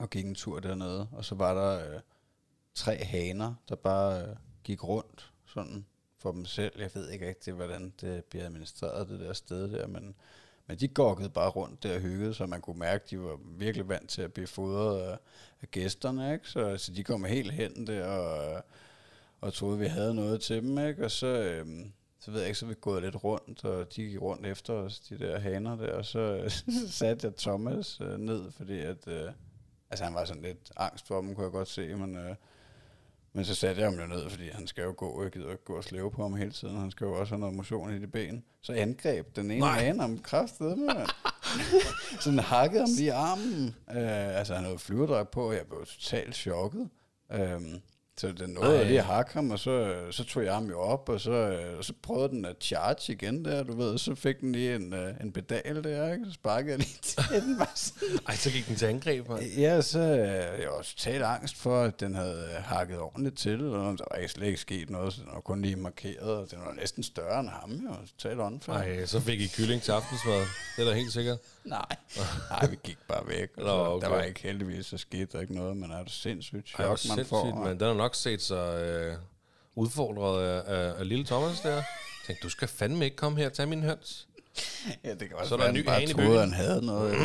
[0.00, 1.08] Og gik en tur dernede.
[1.12, 2.00] Og så var der øh,
[2.74, 5.86] tre haner, der bare øh, gik rundt sådan
[6.18, 6.80] for dem selv.
[6.80, 10.14] Jeg ved ikke rigtig, hvordan det bliver administreret, det der sted der, men,
[10.66, 13.38] men de gokkede bare rundt der og hyggede, så man kunne mærke, at de var
[13.42, 15.18] virkelig vant til at blive fodret af,
[15.62, 16.48] af gæsterne, ikke?
[16.48, 18.64] Så, så de kom helt hen der og,
[19.40, 21.04] og troede, vi havde noget til dem, ikke?
[21.04, 24.22] Og så, øhm, så ved jeg ikke, så vi gået lidt rundt, og de gik
[24.22, 26.50] rundt efter os, de der haner der, og så,
[26.88, 29.30] satte jeg Thomas øh, ned, fordi at, øh,
[29.90, 32.34] altså han var sådan lidt angst for dem, kunne jeg godt se, men, øh,
[33.32, 35.64] men så satte jeg ham jo ned, fordi han skal jo gå, jeg gider ikke
[35.64, 37.98] gå og slæve på ham hele tiden, han skal jo også have noget motion i
[37.98, 38.44] de ben.
[38.60, 39.78] Så angreb den ene Nej.
[39.84, 41.08] hane ham kraftedet med, mand.
[42.24, 43.66] sådan hakkede ham lige i armen.
[43.90, 46.88] Øh, altså han havde flyverdragt på, og jeg blev totalt chokket.
[47.32, 47.82] Øhm,
[48.20, 48.84] så den nåede Ej.
[48.84, 51.78] lige at hakke ham, og så, så tog jeg ham jo op, og så, øh,
[51.78, 54.92] og så prøvede den at charge igen der, du ved, så fik den lige en,
[54.94, 56.24] øh, en pedal der, ikke?
[56.26, 57.58] Så sparkede jeg lige til den.
[57.58, 58.18] Bare sådan.
[58.28, 59.42] Ej, så gik den til angreb, man.
[59.56, 63.66] Ja, så øh, jeg var totalt angst for, at den havde øh, hakket ordentligt til,
[63.66, 66.50] og der var ikke slet ikke sket noget, så den var kun lige markeret, og
[66.50, 68.76] den var næsten større end ham, jo, totalt åndfærd.
[68.76, 70.40] Ej, så fik I kylling til aftensmad.
[70.76, 71.38] Det er da helt sikkert.
[71.64, 71.84] Nej,
[72.50, 73.48] nej, vi gik bare væk.
[73.56, 74.06] Og Nå, okay.
[74.06, 76.88] Der var ikke heldigvis, så skete der ikke noget, men er det sindssygt chok, Ej,
[76.88, 77.64] man sindssygt, får.
[77.64, 79.16] men den har nok set sig øh,
[79.74, 81.82] udfordret af, af, af, lille Thomas der.
[82.26, 84.28] Tænkte, du skal fandme ikke komme her og tage min høns.
[85.04, 87.16] Ja, det kan også Så er der være, en ny bare troede, han havde noget.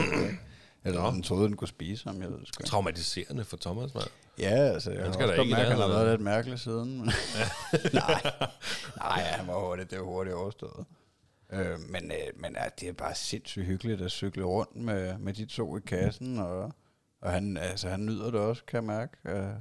[0.86, 2.64] Eller den troede, den kunne spise ham, jeg ved sgu.
[2.64, 4.08] Traumatiserende for Thomas, mand.
[4.40, 6.22] Ja, altså, jeg Han har skal også ikke i mærke, at han har været lidt
[6.22, 6.98] mærkelig siden.
[6.98, 7.08] Men
[7.94, 8.22] nej,
[8.98, 10.86] nej, han var hurtigt, det var hurtigt overstået.
[11.54, 15.34] Øh, men, øh, men ja, det er bare sindssygt hyggeligt at cykle rundt med, med
[15.34, 16.74] de to i kassen, og,
[17.22, 19.18] og han, altså, han nyder det også, kan jeg mærke.
[19.26, 19.54] Øh,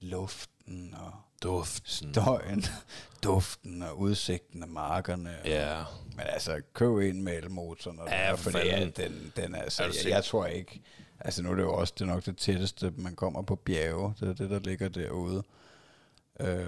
[0.00, 2.14] luften og Duften.
[2.14, 2.64] støjen,
[3.24, 5.36] duften og udsigten af markerne.
[5.44, 5.84] Ja.
[6.16, 7.98] Men altså, køb en med elmotoren.
[7.98, 8.90] Og Ja, for fanden.
[8.96, 10.82] den, den er, altså, Er jeg, jeg, tror ikke,
[11.20, 14.14] altså nu er det jo også det er nok det tætteste, man kommer på bjerge,
[14.20, 15.42] det er det, der ligger derude,
[16.40, 16.66] øh,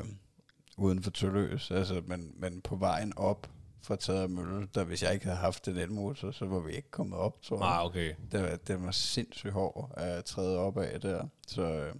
[0.76, 3.50] uden for Tølløs, altså, men, men på vejen op
[3.82, 6.90] fra Taget Mølle, der hvis jeg ikke havde haft den elmotor, så var vi ikke
[6.90, 7.74] kommet op, tror jeg.
[7.74, 8.14] Ah, okay.
[8.32, 11.94] Det var, det var sindssygt hård at træde op af der, så, øh,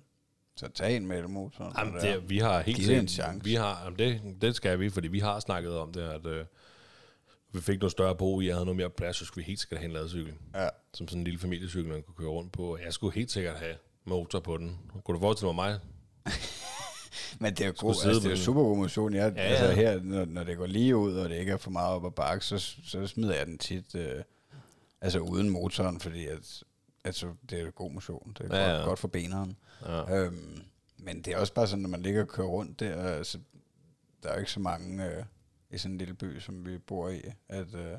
[0.58, 1.72] så tag en med elmotoren.
[1.78, 3.44] Jamen, og det, vi har helt Giv en chance.
[3.44, 6.44] Vi har, jamen, det, det skal vi, fordi vi har snakket om det, at øh,
[7.52, 9.78] vi fik noget større på, jeg havde noget mere plads, så skulle vi helt sikkert
[9.80, 10.34] have en ladecykel.
[10.54, 10.68] Ja.
[10.94, 12.78] Som sådan en lille familiecykel, man kunne køre rundt på.
[12.84, 14.78] Jeg skulle helt sikkert have motor på den.
[15.04, 15.80] Kunne du forestille mig mig?
[17.40, 19.14] Men det er jo god, altså, det er super god motion.
[19.14, 21.56] Jeg, Ja, ja, altså her, når, når det går lige ud, og det ikke er
[21.56, 24.22] for meget op ad bakke, så, så smider jeg den tit øh,
[25.00, 26.62] altså uden motoren, fordi at,
[27.04, 28.34] altså, det er jo god motion.
[28.38, 28.76] Det er Ja, ja, ja.
[28.76, 29.56] godt, godt for beneren.
[29.86, 30.16] Ja.
[30.24, 30.62] Øhm,
[30.98, 33.38] men det er også bare sådan, når man ligger og kører rundt der, altså,
[34.22, 35.24] der er jo ikke så mange øh,
[35.70, 37.98] i sådan en lille by, som vi bor i, at, øh,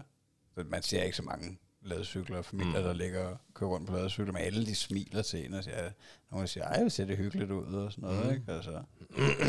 [0.58, 2.84] at man ser ikke så mange ladecykler og familier, Mm.
[2.84, 5.90] der ligger og kører rundt på ladecykler, men alle de smiler til en og siger,
[6.32, 8.32] nogen siger, ej, hvor ser det hyggeligt ud og sådan noget, Mm.
[8.34, 8.44] ikke?
[8.52, 8.82] Altså,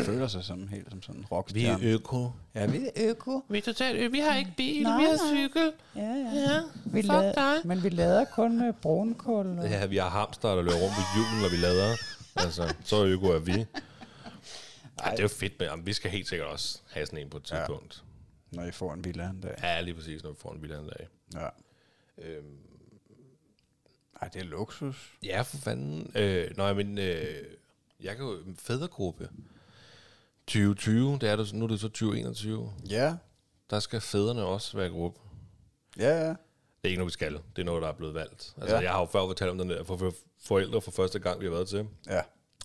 [0.05, 1.85] føler sig sådan helt som sådan en Vi er rockstjerne.
[1.85, 2.31] øko.
[2.55, 3.40] ja, vi er øko.
[3.49, 4.09] Vi er totalt ø.
[4.09, 5.73] Vi har ikke bil, Nej, vi har cykel.
[5.97, 6.35] Ja, ja.
[6.35, 7.66] Ja, Vi fuck lader, dig.
[7.69, 9.59] men vi lader kun med brunkul.
[9.59, 9.69] Og...
[9.69, 11.97] Ja, vi har hamster, der løber rundt på julen, når vi lader.
[12.37, 13.53] Altså, så øko er vi.
[14.99, 17.31] Ej, det er jo fedt, men jamen, vi skal helt sikkert også have sådan en
[17.31, 17.57] på et Ja.
[17.57, 18.05] tidspunkt.
[18.51, 19.55] Når I får en villa en dag.
[19.62, 21.09] Ja, lige præcis, når vi får en villa en dag.
[21.35, 21.49] Ja.
[22.19, 22.59] Øhm,
[24.23, 25.12] Ej, det er luksus.
[25.23, 26.12] ja, for fanden.
[26.14, 27.45] Øh, nej, men øh,
[28.01, 28.38] jeg kan jo...
[28.59, 29.29] Fædregruppe.
[30.47, 32.73] 2020, det er det, nu er det så 2021.
[32.90, 33.14] Ja,
[33.71, 35.21] Der skal fædrene også være i gruppe.
[35.99, 36.29] ja, ja.
[36.29, 37.33] Det er ikke noget, vi skal.
[37.33, 38.55] Det er noget, der er blevet valgt.
[38.61, 38.83] Altså, Ja.
[38.83, 41.44] jeg har jo før fortalt om den der for, for forældre for første gang, vi
[41.46, 41.88] har været til.
[42.07, 42.20] Ja,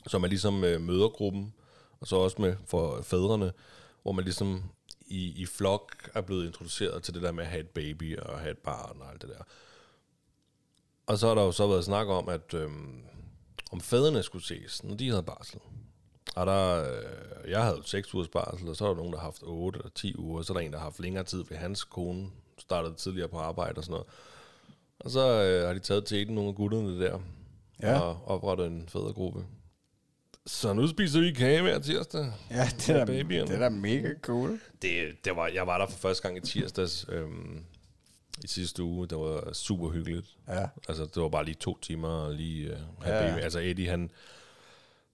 [0.08, 1.54] som er ligesom øh, mødergruppen,
[2.00, 3.52] og så også med for fædrene,
[4.04, 4.64] hvor man ligesom
[5.08, 8.40] i, i flok er blevet introduceret til det der med at have et baby og
[8.40, 9.44] have et barn og alt det der.
[11.08, 13.04] Og så har der jo så været snak om, at øhm,
[13.72, 15.60] om fædrene skulle ses, når de havde barsel.
[16.36, 19.26] Og der, øh, jeg havde 6 ugers barsel, og så er der nogen, der har
[19.26, 21.58] haft 8 eller 10 uger, så er der en, der har haft længere tid, fordi
[21.58, 24.08] hans kone startede tidligere på arbejde og sådan noget.
[25.00, 27.20] Og så øh, har de taget til nogle af gutterne der,
[27.82, 28.00] Ja.
[28.00, 29.46] og oprettet en fædregruppe.
[30.48, 32.32] Så nu spiser vi kage hver tirsdag.
[32.52, 34.60] ja det, er da, det er da mega cool.
[34.82, 37.64] Det, det var, jeg var der for første gang i tirsdags øhm,
[38.44, 39.08] i sidste uge.
[39.08, 40.28] Det var super hyggeligt.
[40.48, 43.32] Ja, Altså, det var bare lige to timer og lige øh, have Ja.
[43.32, 43.44] baby.
[43.44, 44.12] Altså, Eddie, han...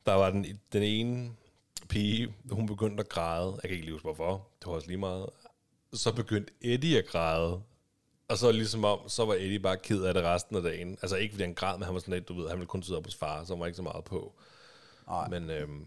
[0.06, 1.30] Der var den, den ene
[1.90, 3.52] pige, hun begyndte at græde.
[3.52, 4.48] Jeg kan ikke lige huske, hvorfor.
[4.60, 5.26] Det var også lige meget.
[5.94, 7.62] Så begyndte Eddie at græde.
[8.32, 10.98] Og så ligesom om, så var Eddie bare ked af det resten af dagen.
[11.02, 12.84] Altså ikke fordi han græd, men han var sådan lidt, du ved, han ville kun
[12.84, 14.34] sidde op hos far, så han var ikke så meget på.
[15.08, 15.30] Nej.
[15.30, 15.86] Men øhm,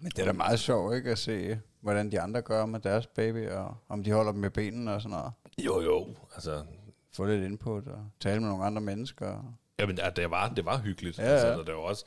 [0.00, 3.06] Men det er da meget sjovt, ikke, at se, hvordan de andre gør med deres
[3.06, 5.32] baby, og om de holder dem med benene og sådan noget.
[5.58, 6.64] jo jo, altså
[7.12, 9.54] Få lidt input og tale med nogle andre mennesker.
[9.78, 11.18] Jamen, at det var, det var hyggeligt.
[11.18, 11.56] Ja, altså, ja.
[11.56, 12.04] og det var også,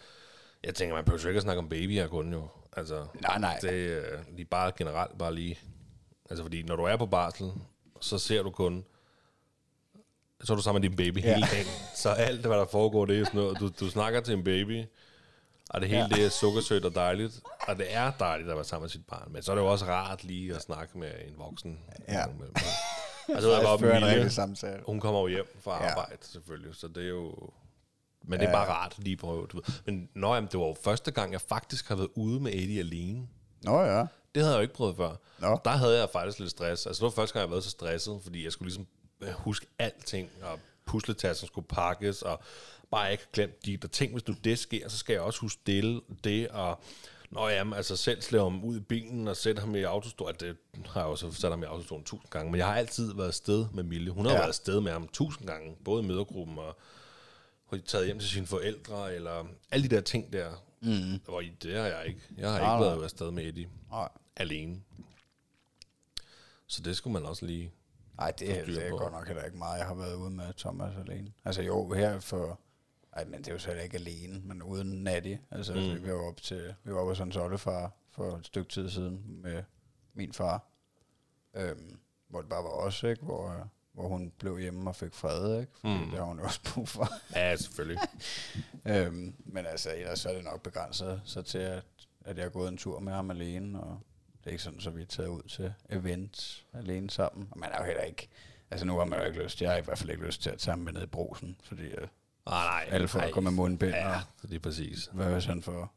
[0.63, 2.47] Jeg tænker, man behøver ikke at snakke om baby her kun jo.
[2.77, 3.57] Altså, Nej, nej.
[3.61, 5.59] Det er lige bare generelt bare lige...
[6.29, 7.51] Altså, fordi når du er på barsel,
[8.01, 8.85] så ser du kun...
[10.43, 11.34] Så er du sammen med din baby Ja.
[11.36, 11.65] hele dagen.
[11.95, 13.60] Så alt, hvad der foregår, det er sådan noget.
[13.60, 14.84] Du, du snakker til en baby,
[15.69, 16.08] og det hele Ja.
[16.15, 17.41] det er sukkersødt og dejligt.
[17.67, 19.32] Og det er dejligt at være sammen med sit barn.
[19.34, 21.80] Men så er det jo også rart lige at snakke med en voksen.
[22.08, 22.25] Ja.
[22.25, 22.54] Imellem.
[23.30, 24.80] Altså, jeg var Føre en Mille, rigtig samtale.
[24.86, 25.89] hun kommer jo hjem fra Ja.
[25.89, 26.75] arbejde, selvfølgelig.
[26.75, 27.34] Så det er jo...
[28.23, 28.56] Men det er Ja.
[28.56, 29.63] bare rart lige at prøve, du ved.
[29.86, 32.80] Men nå, jamen, det var jo første gang, jeg faktisk har været ude med Eddie
[32.80, 33.27] alene.
[33.63, 33.99] Nå ja.
[34.36, 35.15] Det havde jeg jo ikke prøvet før.
[35.39, 35.60] Nå.
[35.65, 36.86] Der havde jeg faktisk lidt stress.
[36.86, 38.88] Altså, det var første gang, jeg havde været så stresset, fordi jeg skulle ligesom
[39.34, 42.39] huske alting, og pusletasser skulle pakkes, og
[42.91, 43.84] bare ikke glemt dit.
[43.86, 46.79] Og tænk, hvis nu det sker, så skal jeg også huske det, det og
[47.31, 50.36] Nå jamen, altså selv slæve ham ud i bilen og sætte ham i autostolen.
[50.39, 52.51] Det har jeg jo så sat ham i autostolen tusind gange.
[52.51, 54.12] Men jeg har altid været afsted med Mille.
[54.12, 54.36] Hun har Ja.
[54.36, 54.39] ja.
[54.41, 55.75] været afsted med ham tusind gange.
[55.86, 56.77] Både i mødergruppen og
[57.69, 60.51] har taget hjem til sine forældre, eller alle de der ting der.
[60.81, 61.19] Mm.
[61.25, 62.21] Hvor i det har jeg ikke.
[62.38, 62.89] Jeg har Nej, ikke nej.
[62.89, 64.10] været afsted med Eddie Nej.
[64.36, 64.81] alene.
[66.67, 67.71] Så det skulle man også lige...
[68.21, 69.79] Nej, det, styr det er godt nok heller ikke meget.
[69.79, 71.34] Jeg har været ude med Thomas alene.
[71.45, 72.60] Altså jo, her for...
[73.13, 75.36] Ej, men det er jo heller ikke alene, men uden Natty.
[75.51, 76.05] Altså, mm.
[76.05, 76.75] vi var op til...
[76.84, 79.63] Vi var oppe hos hans oldefar for et stykke tid siden med
[80.13, 80.67] min far.
[81.53, 83.23] Øhm, hvor det bare var os, ikke?
[83.23, 85.71] Hvor, hvor hun blev hjemme og fik fred, ikke?
[85.75, 86.10] Fordi mm.
[86.10, 87.07] det har hun jo også brug for.
[87.36, 88.01] Ja, selvfølgelig.
[88.91, 91.84] øhm, men altså, ellers så er det nok begrænset så til, at,
[92.25, 93.99] at jeg har gået en tur med ham alene, og
[94.43, 97.47] det er ikke sådan, så vi er taget ud til events alene sammen.
[97.51, 98.27] Og man er jo heller ikke...
[98.71, 100.49] Altså nu har man jo ikke lyst, jeg har i hvert fald ikke lyst til
[100.49, 102.08] at tage med ned i brosen, fordi øh,
[102.45, 105.10] Ah, nej, alle folk kommer med mundbind, Ja, det er præcis.
[105.13, 105.93] hvad hvis han får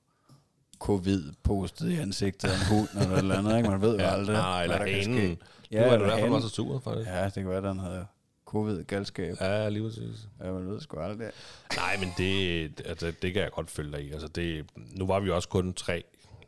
[0.79, 3.71] covid postet i ansigtet af en hund eller et eller andet, ikke?
[3.71, 5.39] Man ved jo Ja, aldrig, nej, eller hvad der kan ske.
[5.71, 7.11] Ja, nu er eller derfor, var så sur, faktisk.
[7.11, 8.07] Ja, det kan være, at han havde
[8.47, 9.37] covid-galskab.
[9.41, 10.29] Ja, lige præcis.
[10.45, 11.31] ja, man ved sgu aldrig.
[11.77, 14.13] Nej, men det, altså, det kan jeg godt følge dig i.
[14.13, 16.05] Altså, det, nu var vi også kun tre.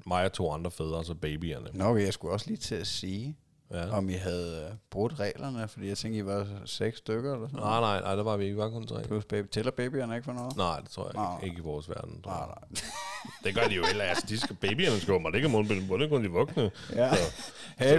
[0.07, 1.66] Mig og to andre fædre, så babyerne.
[1.73, 3.37] Nå, okay, jeg skulle også lige til at sige,
[3.71, 3.87] Ja.
[3.87, 3.97] ja.
[3.97, 7.61] om I havde øh, brudt reglerne, fordi jeg tænkte, I var seks stykker eller sådan
[7.61, 8.57] Nej, nej, nej, der var vi ikke.
[8.57, 9.03] Vi var kun tre.
[9.03, 9.47] Plus baby.
[9.47, 10.57] Tæller babyerne ikke for noget?
[10.57, 11.35] Nej, det tror jeg Nej.
[11.37, 11.47] ikke.
[11.47, 12.23] Ikke i vores verden.
[12.23, 12.81] Tror Nej, nej.
[13.45, 14.05] Det gør de jo heller.
[14.05, 15.33] Altså, de skal, babyerne skal mig.
[15.33, 15.97] Det ikke have mundbind på.
[15.97, 16.71] Det kun de voksne.
[16.92, 17.14] Ja.
[17.14, 17.23] Så,
[17.79, 17.99] Hey,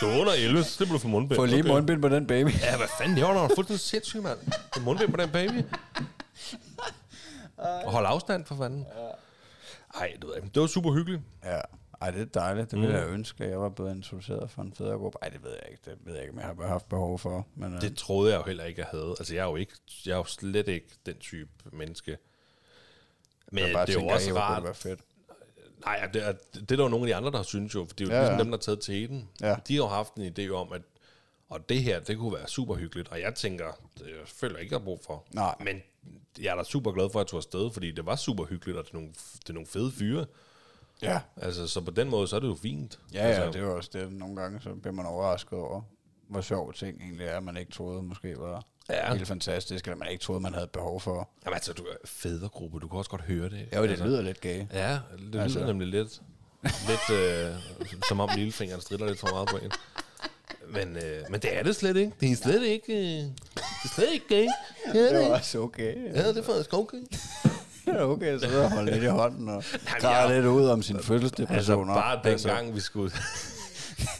[0.00, 1.36] du er under 11, så det du få mundbind.
[1.36, 1.68] få lige Okay.
[1.70, 2.48] mundbind på den baby.
[2.60, 3.16] Ja, hvad fanden?
[3.16, 4.38] Det var da fuldstændig sindssygt, mand.
[4.84, 5.62] Mundbind på den baby.
[7.84, 8.86] Og hold afstand for fanden.
[9.94, 11.22] Ej, det, ved jeg det var super hyggeligt.
[11.44, 11.60] Ja.
[12.00, 12.70] Ej, det er dejligt.
[12.70, 15.18] Det ville jeg ønske, at jeg var blevet introduceret for en fædregruppe.
[15.22, 15.82] Ej, det ved jeg ikke.
[15.84, 17.46] Det ved jeg ikke, om jeg har haft behov for.
[17.54, 19.14] Men, øh, Det troede jeg jo heller ikke, jeg havde.
[19.18, 19.72] Altså, jeg er jo, ikke,
[20.06, 22.16] jeg er jo slet ikke den type menneske.
[23.52, 24.62] Men jeg bare det er jo også "Ej, hvor kunne rart.
[24.68, 25.00] Det fedt.
[25.84, 27.84] Nej, det er, det er der jo nogle af de andre, der har synes jo,
[27.88, 28.42] for det er jo Ja, ligesom ja.
[28.42, 29.28] dem, der har taget til den.
[29.40, 29.56] Ja.
[29.68, 30.82] De har jo haft en idé om, at
[31.48, 33.08] og det her, det kunne være super hyggeligt.
[33.08, 33.66] Og jeg tænker,
[33.98, 35.24] det jeg føler jeg ikke, jeg har brug for.
[35.34, 35.54] Nej.
[35.60, 35.82] Men
[36.38, 38.78] jeg er da super glad for, at jeg tog afsted, fordi det var super hyggeligt,
[38.78, 39.08] og det er nogle,
[39.42, 40.26] det er nogle fede fyre.
[41.02, 41.20] Ja.
[41.36, 42.98] Altså, så på den måde, så er det jo fint.
[43.14, 44.12] Ja, ja, altså, det er jo også det.
[44.12, 45.82] Nogle gange så bliver man overrasket over,
[46.28, 49.14] hvor sjov ting egentlig er, man ikke troede måske var Ja.
[49.14, 51.28] helt fantastisk, eller man ikke troede, man havde behov for.
[51.44, 53.68] Jamen altså, du er fædregruppe, du kan også godt høre det.
[53.76, 54.64] Jo, det altså, lyder lidt gay.
[54.72, 55.66] Ja, det lyder Altså.
[55.66, 56.22] nemlig lidt,
[56.62, 57.54] lidt øh,
[58.08, 59.70] som om lillefingeren strider lidt for meget på en.
[60.72, 62.12] Men, øh, men det er det slet ikke.
[62.20, 64.46] Det er slet ikke, øh, det er slet ikke gay.
[64.92, 65.94] Det er Det det var også okay.
[66.14, 66.98] Ja, det er faktisk okay.
[67.86, 69.64] Det okay sidde og holde lidt i hånden og
[70.00, 71.94] græde lidt ud om sin Altså, fødselsdepressioner.
[71.94, 73.12] bare den gang, vi skulle...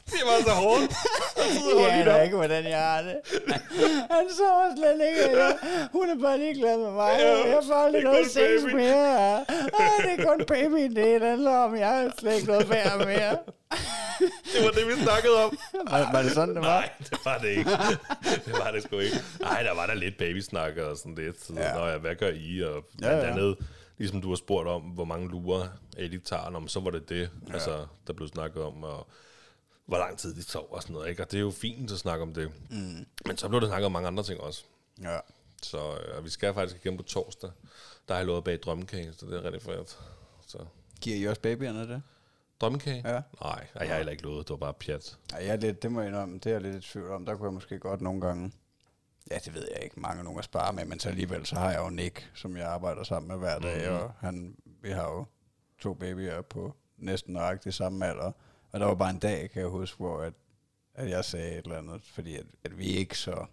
[0.07, 0.93] det var så hårdt.
[1.81, 3.15] Jeg aner ikke, hvordan jeg har det.
[4.11, 5.39] Han så slet ikke.
[5.41, 5.57] Jeg,
[5.93, 7.13] hun er bare ligeglad med mig.
[7.47, 8.75] Jeg får aldrig noget sex baby.
[8.75, 9.37] mere.
[9.37, 9.45] Ej,
[10.05, 11.77] det er kun baby, det handler om.
[11.77, 13.39] Jeg har slet ikke noget værd mere.
[14.55, 15.59] Det var det, vi snakkede om.
[15.91, 16.81] Var, var det sådan, det var?
[16.81, 17.71] Nej, det var det ikke.
[18.47, 19.17] Det var det sgu ikke.
[19.41, 21.45] Nej, der var der lidt babysnak og sådan lidt.
[21.45, 21.75] Så, Ja.
[21.75, 22.61] Nå ja, hvad gør I?
[22.63, 23.31] Og Ja, blandt ja.
[23.31, 23.57] andet,
[23.99, 27.31] ligesom du har spurgt om, hvor mange lurer Eddie tager, men så var det det,
[27.49, 27.53] ja.
[27.53, 29.07] altså, der blev snakket om, og
[29.87, 31.09] hvor lang tid de sov og sådan noget.
[31.09, 31.23] Ikke?
[31.23, 32.51] Og det er jo fint at snakke om det.
[32.71, 33.07] Mm.
[33.27, 34.65] Men så blev der snakket om mange andre ting også.
[35.03, 35.19] Ja.
[35.63, 37.51] Så øh, vi skal faktisk igennem på torsdag.
[38.09, 39.99] Der har jeg lovet bag drømmekage, så det er rigtig fedt.
[40.47, 40.59] Så
[41.01, 42.03] Giver I også babyerne det?
[42.61, 43.03] Drømmekage?
[43.09, 43.13] Ja.
[43.13, 44.49] Nej, ej, jeg har heller ikke lovet.
[44.49, 45.19] Det var bare pjat.
[45.33, 47.27] Ja, jeg er lidt, det må jeg indrømme, det er jeg lidt i tvivl om.
[47.27, 48.53] Der kunne jeg måske godt nogle gange,
[49.31, 51.71] ja, det ved jeg ikke, mange nogen at spare med, men så alligevel, så har
[51.71, 53.89] jeg jo Nick, som jeg arbejder sammen med hver dag, Mhm.
[53.93, 54.05] mm-hmm.
[54.05, 55.25] og han, vi har jo
[55.79, 58.33] to babyer på næsten nøjagtig samme alder.
[58.73, 60.33] Og der var bare en dag, kan jeg huske, hvor at,
[60.95, 63.47] at jeg sagde et eller andet, fordi at, at vi ikke så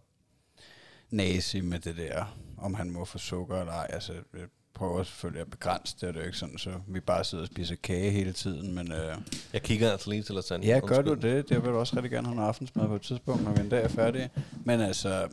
[1.10, 3.88] nazi med det der, om han må få sukker eller ej.
[3.90, 4.48] Altså, jeg
[4.78, 7.76] prøver selvfølgelig at begrænse det, er jo ikke sådan, så vi bare sidder og spiser
[7.76, 8.92] kage hele tiden, men...
[8.92, 9.16] Øh,
[9.54, 10.66] Jeg kigger altså lige til lasagne.
[10.66, 11.50] Ja, gør du det?
[11.50, 13.70] Det vil jeg også rigtig gerne have noget aftensmad på et tidspunkt, når vi en
[13.70, 14.30] dag er færdige.
[14.66, 15.28] Men altså,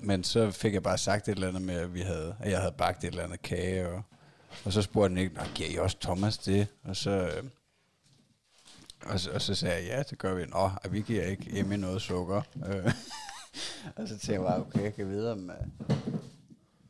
[0.00, 2.58] men så fik jeg bare sagt et eller andet med, at, vi havde, at jeg
[2.60, 4.02] havde bagt et eller andet kage, og
[4.64, 6.66] Og så spurgte den ikke, Nå, giver I også Thomas det?
[6.84, 7.42] Og så, øh,
[9.06, 10.44] og, så, og så sagde jeg, ja, det gør vi.
[10.44, 12.42] Nå, vi giver ikke Emmy noget sukker.
[12.66, 12.84] Øh,
[13.96, 15.56] og så tænkte jeg bare, okay, jeg kan vide, om, øh,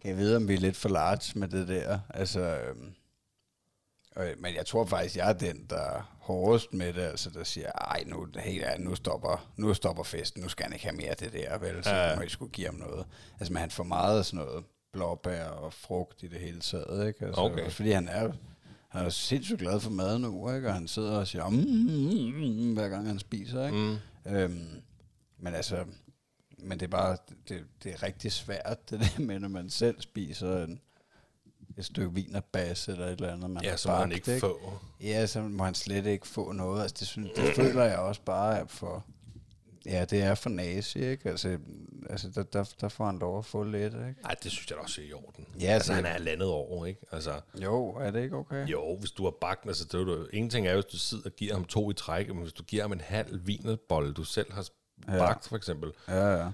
[0.06, 1.98] jeg vide, om vi er lidt for large med det der.
[2.14, 2.74] Altså, øh,
[4.16, 7.44] og, men jeg tror faktisk, jeg er den, der er hårdest med det, altså der
[7.44, 10.96] siger, ej, nu, hey, ja, nu, stopper, nu stopper festen, nu skal han ikke have
[10.96, 12.16] mere af det der, vel, så Ja.
[12.16, 13.06] må I skulle give ham noget.
[13.40, 17.06] Altså, men han får meget af sådan noget blåbær og frugt i det hele taget,
[17.08, 17.24] ikke?
[17.26, 17.64] Altså, Okay.
[17.64, 18.32] Også fordi han er,
[18.88, 20.68] han er sindssygt glad for mad nu, ikke?
[20.68, 23.78] Og han sidder og siger, mm, mm, mm, hver gang han spiser, ikke?
[24.26, 24.32] Mm.
[24.36, 24.68] Øhm,
[25.38, 25.84] men altså,
[26.58, 27.16] men det er bare,
[27.48, 30.80] det, det er rigtig svært, det der med, når man selv spiser en,
[31.78, 34.72] et stykke vinerbas eller et eller andet, man Ja, så må han bagt, ikke få.
[35.00, 36.82] Ja, så må han slet ikke få noget.
[36.82, 39.04] Altså, det, synes, det føler jeg også bare er for...
[39.86, 41.28] Ja, det er for nazi, ikke?
[41.30, 41.58] Altså,
[42.10, 44.14] altså der, der, der får han lov at få lidt, ikke?
[44.22, 45.46] Nej, det synes jeg da også er i orden.
[45.60, 47.00] Ja, altså, det- han er halvandet år, ikke?
[47.12, 48.66] Altså, Jo, er det ikke okay?
[48.68, 51.24] jo, hvis du har bagt, altså, det er jo, en ting er, hvis du sidder
[51.26, 54.24] og giver ham to i træk, men hvis du giver ham en halv vinerbolle, du
[54.24, 54.66] selv har
[55.08, 55.16] Ja.
[55.18, 56.50] bagt, for eksempel, Ja, ja.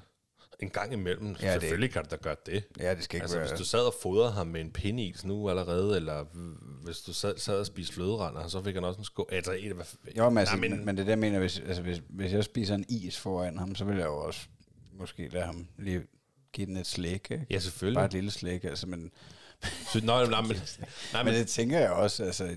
[0.60, 2.64] en gang imellem, Ja, ja, det- selvfølgelig kan du da gøre det.
[2.80, 3.48] Ja, det skal ikke Altså, være...
[3.48, 6.24] hvis du sad og fodrede ham med en pindis nu allerede, eller
[6.84, 9.28] hvis du sad, sad og spiste fløderender, så fik han også en skål.
[9.32, 9.84] Altså, et, hvad,
[10.16, 12.74] Jo, men, altså, Nej, men, men det der mener, hvis, altså, hvis, hvis jeg spiser
[12.74, 14.40] en is foran ham, så vil jeg jo også
[14.92, 16.02] måske lade ham lige
[16.52, 17.46] give den et slik, ikke?
[17.50, 17.96] Ja, selvfølgelig.
[17.96, 19.10] Bare et lille slik, altså, men,
[19.92, 20.50] Så, nej, nej, men,
[21.12, 22.56] nej, men men, det tænker jeg også, altså,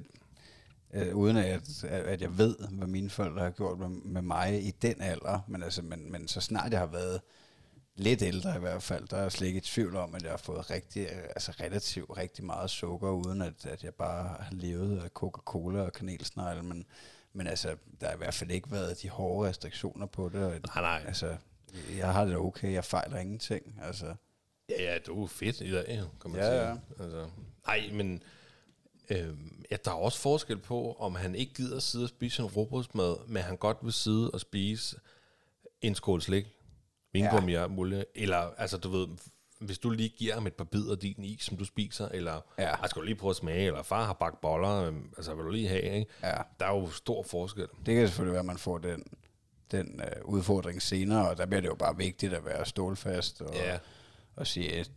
[0.96, 4.72] øh, uden at, at jeg ved, hvad mine forældre har gjort med, med mig i
[4.72, 7.22] den alder, men, altså, men, men så snart jeg har været
[7.96, 10.30] lidt ældre i hvert fald, der er jeg slet ikke i tvivl om, at jeg
[10.32, 15.00] har fået rigtig, altså relativt rigtig meget sukker, uden at, at jeg bare har levet
[15.04, 16.86] af Coca-Cola og kanelsnegle, men,
[17.34, 20.44] men altså, der har i hvert fald ikke været de hårde restriktioner på det.
[20.44, 21.04] Og, nej, nej.
[21.08, 21.36] Altså,
[21.98, 23.80] jeg har det okay, jeg fejler ingenting.
[23.84, 24.16] Altså,
[24.70, 26.62] Ja, ja, du er fedt i dag, kan man Ja, sige.
[26.70, 27.04] ja.
[27.04, 27.26] Altså,
[27.68, 28.24] nej, men
[29.10, 29.34] øh,
[29.72, 33.16] ja, der er også forskel på, om han ikke gider sidde og spise en robrødsmad,
[33.28, 34.98] men han godt vil sidde og spise
[35.82, 36.46] en skål slik,
[37.14, 37.64] vingummi ja.
[37.64, 38.06] og.
[38.16, 39.08] Eller, altså, du ved,
[39.60, 42.42] hvis du lige giver ham et par bidder af din is, som du spiser, eller
[42.58, 42.64] Ja.
[42.82, 42.88] ja.
[42.88, 45.50] skal du lige prøve at smage, eller far har bagt boller, øhm, altså vil du
[45.52, 46.12] lige have, ikke?
[46.24, 46.38] ja.
[46.60, 47.68] Der er jo stor forskel.
[47.86, 49.04] Det kan selvfølgelig være, at man får den,
[49.72, 53.54] den øh, udfordring senere, og der bliver det jo bare vigtigt at være stålfast og,
[53.56, 53.78] Ja.
[54.36, 54.92] og sige, at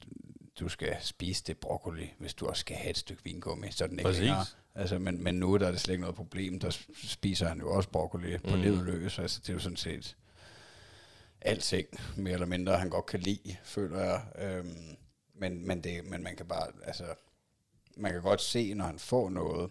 [0.60, 3.92] du skal spise det broccoli, hvis du også skal have et stykke vingummi, så den
[3.98, 4.20] ikke Præcis.
[4.22, 4.44] længere.
[4.74, 6.60] Altså, men, men nu der er det slet ikke noget problem.
[6.60, 8.62] Der spiser han jo også broccoli på Mm.
[8.62, 9.18] livet løs.
[9.18, 10.16] Altså, det er jo sådan set
[11.40, 11.86] alting,
[12.16, 14.22] mere eller mindre, han godt kan lide, føler jeg.
[14.38, 14.96] Øhm,
[15.34, 17.04] men, men, det, men man kan bare, altså,
[17.96, 19.70] man kan godt se, når han får noget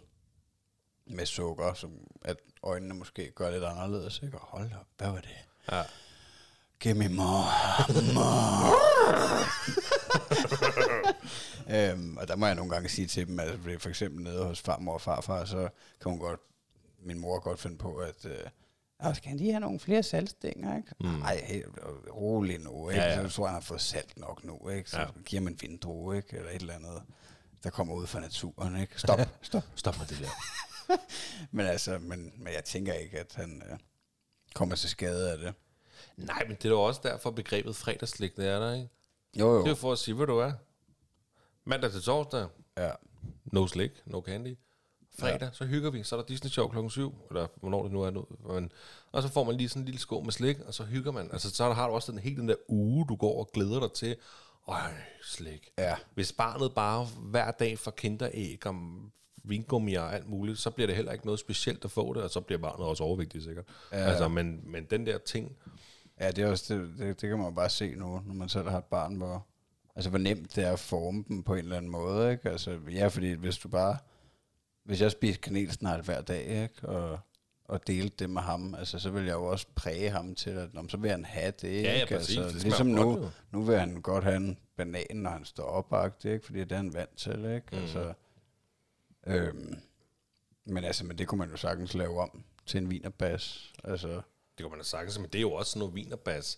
[1.05, 1.91] med sukker, som
[2.25, 4.19] at øjnene måske gør lidt anderledes.
[4.23, 4.37] Ikke?
[4.37, 5.29] Og hold op, hvad var det?
[5.71, 5.83] Ja.
[6.79, 7.45] Give me more,
[8.13, 8.73] more.
[11.69, 14.45] Øhm, og der må jeg nogle gange sige til dem, at fordi for eksempel nede
[14.45, 15.69] hos farmor og farfar, så
[16.01, 16.39] kan hun godt,
[16.99, 18.37] min mor godt finde på, at øh,
[19.03, 20.89] "Nå, skal han lige have nogle flere saltstænger, ikke?
[20.99, 21.07] Mm.
[21.07, 21.65] Nej, helt
[22.15, 23.01] rolig nu, ikke?
[23.01, 23.27] Ja, Ja.
[23.29, 24.89] Så tror jeg, han har fået salt nok nu, ikke?
[24.89, 25.05] Så Ja.
[25.25, 26.37] giver man en vindrue, ikke?
[26.37, 27.01] Eller et eller andet,
[27.63, 28.93] der kommer ud fra naturen, ikke?
[28.99, 29.63] Stop, stop.
[29.75, 30.29] Stop med det der.
[31.51, 33.77] Men altså, men, men jeg tænker ikke, at han øh,
[34.53, 35.53] kommer til skade af det.
[36.17, 38.89] Nej, men det er jo også derfor begrebet fredagslik, det er der, ikke?
[39.39, 39.57] Jo, jo.
[39.59, 40.51] Det er jo for at sige, hvad du er.
[41.67, 42.47] Mandag til torsdag,
[42.77, 42.91] Ja.
[43.45, 44.57] no slik, no candy.
[45.19, 45.49] Fredag, ja.
[45.53, 48.11] så hygger vi, så er der Disney Show klokken 7, eller hvornår det nu er
[48.11, 48.25] nu.
[48.53, 48.71] Men,
[49.11, 51.29] og så får man lige sådan en lille skål med slik, og så hygger man.
[51.31, 53.91] Altså, så har du også den hele den der uge, du går og glæder dig
[53.91, 54.15] til.
[54.67, 54.77] Øj,
[55.23, 55.69] slik.
[55.77, 55.95] Ja.
[56.13, 58.75] Hvis barnet bare hver dag får kinderæg og
[59.43, 62.29] vingummi og alt muligt, så bliver det heller ikke noget specielt at få det, og
[62.29, 63.65] så bliver barnet også overvægtigt sikkert.
[63.91, 63.97] Ja.
[63.97, 65.57] Altså, men, men den der ting,
[66.19, 68.69] Ja, det, er også, det, det, det kan man bare se nu, når man selv
[68.69, 69.45] har et barn, hvor,
[69.97, 72.31] altså, hvor nemt det er at forme dem på en eller anden måde.
[72.31, 72.49] Ikke?
[72.49, 73.97] Altså, ja, fordi hvis du bare...
[74.83, 76.89] Hvis jeg spiser kanelsnegl hver dag, ikke?
[76.89, 77.19] Og,
[77.65, 80.73] og delte det med ham, altså, så vil jeg jo også præge ham til, at
[80.73, 81.83] men så vil han have det.
[81.83, 82.15] Ja, ja, ikke?
[82.15, 82.37] præcis.
[82.37, 83.29] Altså, Det ligesom nu, godt, jo.
[83.51, 86.45] nu vil han godt have en banan, når han står opbagt, ikke?
[86.45, 87.45] fordi det er han vant til.
[87.45, 87.67] Ikke?
[87.71, 87.81] Mhm.
[87.81, 88.13] Altså,
[89.27, 89.75] øhm,
[90.65, 93.73] men altså, men det kunne man jo sagtens lave om til en vinerbas.
[93.83, 94.23] Altså, Det
[94.57, 96.57] kan man da sagtens, men det er jo også noget vinerbas.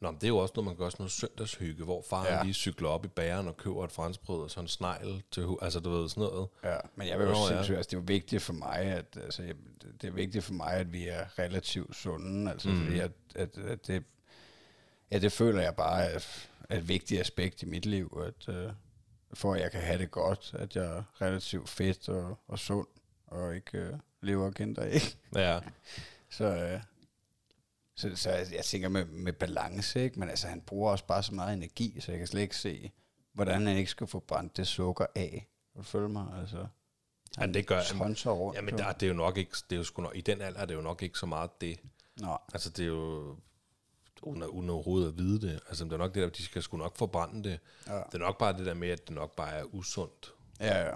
[0.00, 2.42] Nå, men det er jo også noget, man gør sådan noget søndagshygge, hvor far Ja.
[2.42, 5.80] lige cykler op i bageren og køber et franskbrød og sådan en snegl til Altså,
[5.80, 6.48] du ved, sådan noget.
[6.64, 7.58] Ja, men jeg vil jo sige, ja.
[7.58, 9.42] altså, det er vigtigt for mig, at altså,
[10.00, 12.84] det er vigtigt for mig, at vi er relativt sunde, altså mm.
[12.84, 14.04] fordi at, at, at det,
[15.10, 16.18] ja, det føler jeg bare er,
[16.70, 18.72] er et vigtigt aspekt i mit liv, at uh,
[19.34, 22.86] for at jeg kan have det godt, at jeg er relativt fedt og, og sund,
[23.26, 25.16] og ikke uh, lever og kender ikke.
[25.34, 25.60] Ja,
[26.30, 26.80] Så, uh,
[28.00, 30.20] så, så jeg, jeg tænker med, med balance, ikke?
[30.20, 32.92] men altså han bruger også bare så meget energi, så jeg kan slet ikke se,
[33.32, 35.48] hvordan han ikke skal få brændt det sukker af.
[35.74, 36.26] Vil du følge mig?
[36.40, 36.66] Altså,
[37.38, 38.56] Ja, det gør Tonser rundt.
[38.56, 40.60] Jamen, der, det er jo nok ikke, det er jo sgu nok, i den alder
[40.60, 41.80] er det jo nok ikke så meget det.
[42.16, 43.36] Nå, Altså, det er jo,
[44.22, 45.60] uden, uden overhovedet at vide det.
[45.68, 47.60] Altså, det er nok det der, de skal sgu nok forbrænde det.
[47.86, 47.96] Ja.
[47.96, 50.32] Det er nok bare det der med, at det nok bare er usundt.
[50.60, 50.94] ja, ja.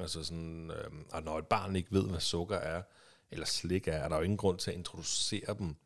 [0.00, 2.82] Altså sådan, øh, og når et barn ikke ved, hvad sukker er,
[3.30, 5.76] eller slik er, er der jo ingen grund til at introducere dem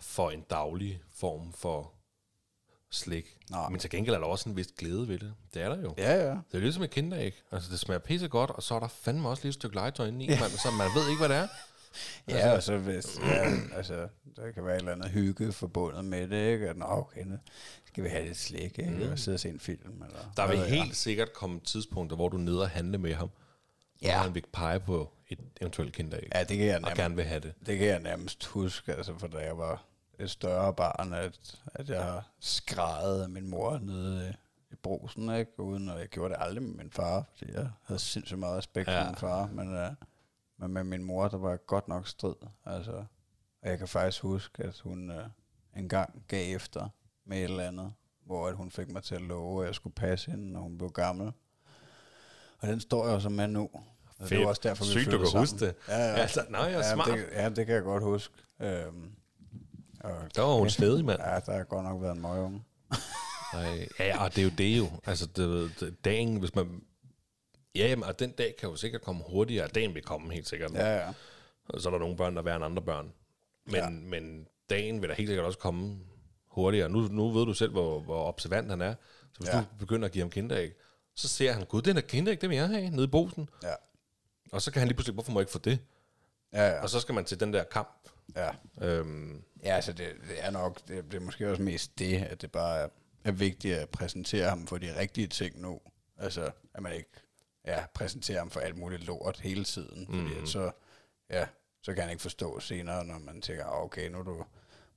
[0.00, 1.92] for en daglig form for
[2.90, 3.38] slik.
[3.50, 3.68] Nej.
[3.68, 5.34] Men til gengæld er der også en vis glæde ved det.
[5.54, 5.94] Det er der jo.
[5.98, 6.30] Ja, ja.
[6.30, 7.42] Det er ligesom et kinderæg.
[7.52, 10.06] Altså, det smager pisse godt, og så er der fandme også lige et stykke legetøj
[10.06, 11.48] inde i, man, så man ved ikke, hvad det er.
[12.28, 16.28] Ja, og så hvis, ja, altså, der kan være et eller andet hygge forbundet med
[16.28, 16.68] det, ikke?
[16.68, 17.38] At, nå, okay, nu
[17.84, 18.90] skal vi have lidt slik, ikke?
[18.90, 19.12] Mm.
[19.12, 20.32] Og sidde og se en film, eller...
[20.36, 20.82] Der vil ved jeg.
[20.82, 23.30] helt sikkert komme tidspunkter, hvor du er nede og handle med ham,
[24.02, 24.16] Ja.
[24.18, 27.16] og han vil pege på et eventuelt kinderæg, Ja, det kan jeg og nærmest, gerne
[27.16, 27.54] vil have det.
[27.66, 29.84] det kan jeg nærmest huske, altså, for da jeg var
[30.18, 34.34] et større barn, at, at jeg har skrejet af min mor nede
[34.70, 35.60] i, brusen, ikke?
[35.60, 38.88] Uden, og jeg gjorde det aldrig med min far, fordi jeg havde sindssygt meget respekt
[38.88, 39.00] Ja.
[39.00, 39.92] for min far, men, uh,
[40.56, 42.34] men med min mor, der var jeg godt nok strid,
[42.64, 43.04] altså.
[43.62, 45.16] Og jeg kan faktisk huske, at hun uh,
[45.76, 46.88] en gang gav efter
[47.24, 47.92] med et eller andet,
[48.26, 50.78] hvor at hun fik mig til at love, at jeg skulle passe hende, når hun
[50.78, 51.32] blev gammel.
[52.58, 53.70] Og den står jeg så med nu.
[54.18, 55.58] Og det var også derfor, vi Sygt, du kan huske sammen.
[55.68, 55.74] det.
[55.88, 56.14] Ja, ja.
[56.14, 57.08] Altså, nej, jeg er ja, smart.
[57.08, 58.34] Det, ja, det kan jeg godt huske.
[58.62, 59.10] Øhm,
[60.00, 61.20] og, Der var hun stedig, mand.
[61.20, 62.62] ja, der har godt nok været en møgeunge.
[63.54, 64.88] Nej, ja, og det er jo det jo.
[65.06, 66.82] Altså, det, det, dagen, hvis man...
[67.74, 69.68] Ja, jamen, og den dag kan jo sikkert komme hurtigere.
[69.68, 70.72] Dagen vil komme helt sikkert.
[70.74, 71.08] Ja, ja.
[71.68, 73.12] Og så er der nogle børn, der er værre end andre børn.
[73.66, 73.84] Men, Ja.
[73.84, 73.90] ja.
[73.90, 75.98] men dagen vil da helt sikkert også komme
[76.46, 76.88] hurtigere.
[76.88, 78.94] Nu, nu ved du selv, hvor, hvor observant han er.
[79.32, 79.56] Så hvis Ja.
[79.56, 79.62] ja.
[79.72, 80.72] du begynder at give ham kinderæg,
[81.18, 83.48] så ser han, gud, den er kinderæg, det vil jeg have, nede i bosen.
[83.62, 83.74] Ja,
[84.52, 85.78] Og så kan han lige pludselig, hvorfor må jeg ikke få det?
[86.52, 86.82] ja, ja.
[86.82, 88.08] Og så skal man til den der kamp.
[88.36, 88.50] ja.
[88.82, 92.42] Øhm, ja altså det, det er nok, det, det er måske også mest det, at
[92.42, 92.88] det bare er,
[93.24, 95.80] er vigtigt at præsentere ham for de rigtige ting nu.
[96.18, 97.10] Altså, at man ikke
[97.66, 100.06] ja, præsenterer ham for alt muligt lort hele tiden.
[100.06, 100.42] Fordi Mhm.
[100.42, 100.70] at så,
[101.30, 101.46] ja,
[101.82, 104.44] så kan han ikke forstå senere, når man tænker, "Ah, okay, nu er du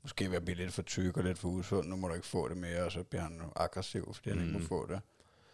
[0.04, 2.28] måske ved at blive lidt for tyk og lidt for usund, nu må du ikke
[2.28, 5.02] få det mere, og så bliver han aggressiv, fordi han ikke må få det.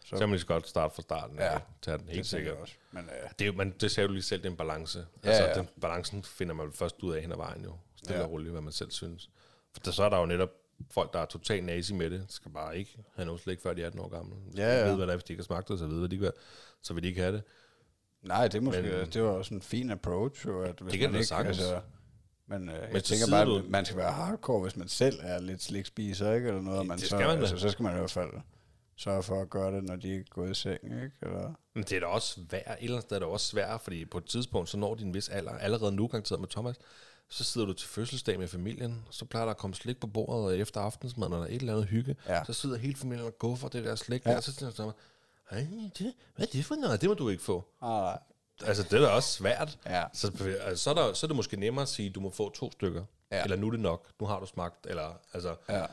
[0.10, 1.38] Så kan man lige så godt starte fra starten.
[1.40, 1.60] Ja.
[1.82, 2.58] Tage den Det helt jeg sikkert.
[2.58, 2.74] også.
[2.92, 5.06] Men øh, Det, er jo, man, det sagde du lige selv, det er en balance.
[5.24, 5.54] Ja, altså, ja.
[5.54, 7.74] Den balancen finder man først ud af hen ad vejen jo.
[7.96, 8.24] Stille Ja.
[8.26, 9.30] og roligt, hvad man selv synes.
[9.74, 10.50] For der, så er der jo netop
[10.92, 13.82] folk, der er totalt nazi med det, skal bare ikke have noget slik, før de
[13.82, 14.36] er 18 år gamle.
[14.58, 14.88] Ja, ja.
[14.88, 16.32] ved, hvad det er, hvis de ikke har smagt det, så ved, hvad de hvad,
[16.82, 17.44] så vil de ikke have det.
[18.22, 21.10] Nej, det måske, Men- det var også en fin approach, jo, at hvis Det kan
[21.10, 21.60] man det ikke, sagtens.
[21.60, 21.82] altså,
[22.48, 25.20] men øh, jeg Men så tænker bare, at man skal være hardcore, hvis man selv
[25.24, 26.48] er lidt slikspiser, ikke?
[26.48, 27.42] Eller noget, og man Det så, skal man da.
[27.42, 28.30] altså, så skal man i hvert fald
[28.98, 31.12] sørge for at gøre det, når de er gået i seng, ikke?
[31.22, 33.82] Eller, Men det er da også svært, et eller andet sted er det også svært,
[33.82, 36.76] fordi på et tidspunkt, så når din vis alder, allerede nu garanteret med Thomas,
[37.30, 40.60] så sidder du til fødselsdag med familien, så plejer der at komme slik på bordet
[40.60, 42.44] efter aftensmaden, eller et eller andet hygge, Ja.
[42.44, 44.32] så sidder hele familien og går for det der slik, Ja.
[44.32, 44.38] ja.
[44.38, 44.96] og så siger Thomas,
[45.52, 45.68] "Ej,
[46.00, 47.02] det, hvad er det for noget?
[47.02, 47.66] Det må du ikke få.
[47.82, 48.20] ah, nej.
[48.66, 49.80] Altså, det er da også svært.
[49.86, 50.04] Ja.
[50.14, 50.28] Så,
[50.62, 52.72] altså, så, er der, så er det måske nemmere at sige, du må få to
[52.72, 53.04] stykker.
[53.32, 53.44] Ja.
[53.44, 54.08] Eller nu er det nok.
[54.20, 54.88] Nu har du smagt.
[54.90, 55.78] Eller, altså, Ja.
[55.80, 55.86] ja,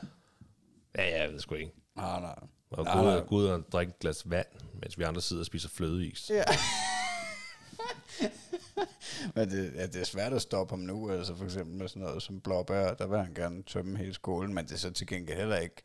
[0.95, 1.71] ja jeg ved sgu ikke.
[1.95, 2.35] Ah, nej.
[2.77, 4.47] Og gå ud, gå ud og drikke et glas vand,
[4.81, 6.29] mens vi andre sidder og spiser flødeis.
[6.29, 6.43] Ja.
[9.35, 12.01] Men det, ja, det er svært at stoppe ham nu, altså for eksempel med sådan
[12.01, 15.07] noget som blåbær, der vil han gerne tømme hele skolen, men det er så til
[15.07, 15.83] gengæld heller ikke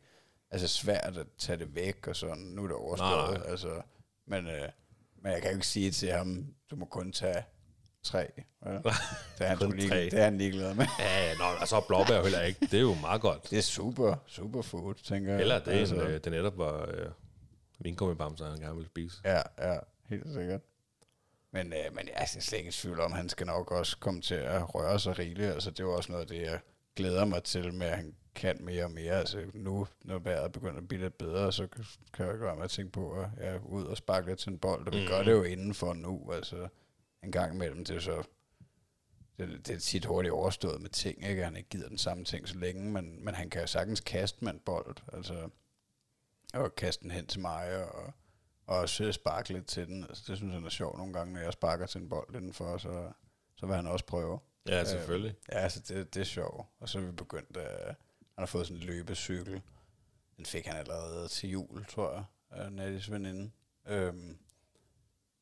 [0.51, 3.51] altså svært at tage det væk og sådan, nu er det overstået, Nej.
[3.51, 3.81] altså,
[4.27, 4.69] men, øh,
[5.21, 7.43] men jeg kan jo ikke sige til ham, du må kun tage
[8.03, 8.27] tre,
[8.65, 8.71] ja.
[8.77, 8.91] det,
[9.39, 10.85] er han Kun lige, det er han ligeglad med.
[10.99, 12.59] Ja, ja, nå, altså blåbær jo heller ikke.
[12.61, 13.49] Det er jo meget godt.
[13.49, 15.41] Det er super, super food, tænker jeg.
[15.41, 16.17] Eller det, altså, altså.
[16.19, 17.05] det netop var øh,
[17.79, 19.21] vingummibamser, han gerne ville spise.
[19.25, 19.41] Ja,
[19.71, 19.77] ja,
[20.09, 20.61] helt sikkert.
[21.53, 24.21] Men, øh, men jeg er slet ikke i tvivl om, han skal nok også komme
[24.21, 25.51] til at røre sig rigeligt.
[25.53, 26.59] Altså, det er jo også noget af det, jeg
[26.95, 29.13] glæder mig til, med at han kan mere og mere.
[29.13, 31.67] Altså, nu, når vejret begynder at blive lidt bedre, så
[32.13, 34.39] kan jeg ikke være med at tænke på, at jeg er ud og sparke lidt
[34.39, 34.87] til en bold.
[34.87, 35.07] Og vi Mhm.
[35.07, 36.67] gør det jo indenfor nu, altså
[37.23, 37.85] en gang imellem.
[37.85, 38.23] Det er så
[39.37, 41.43] det, det er tit hurtigt overstået med ting, ikke?
[41.43, 44.43] Han ikke gider den samme ting så længe, men, men han kan jo sagtens kaste
[44.43, 44.95] med en bold.
[45.13, 45.49] Altså,
[46.53, 48.13] og kaste den hen til mig, og,
[48.65, 50.03] og også sparke lidt til den.
[50.03, 52.77] Altså, det synes han er sjovt nogle gange, når jeg sparker til en bold indenfor,
[52.77, 53.11] så,
[53.55, 54.39] så vil han også prøve.
[54.67, 55.35] Ja, selvfølgelig.
[55.51, 56.67] Ja, altså det, det er sjovt.
[56.79, 57.63] Og så er vi begyndt, uh,
[58.35, 59.61] han har fået sådan en løbecykel.
[60.37, 63.51] Den fik han allerede til jul, tror jeg, af Nattis veninde.
[63.87, 64.37] Øhm,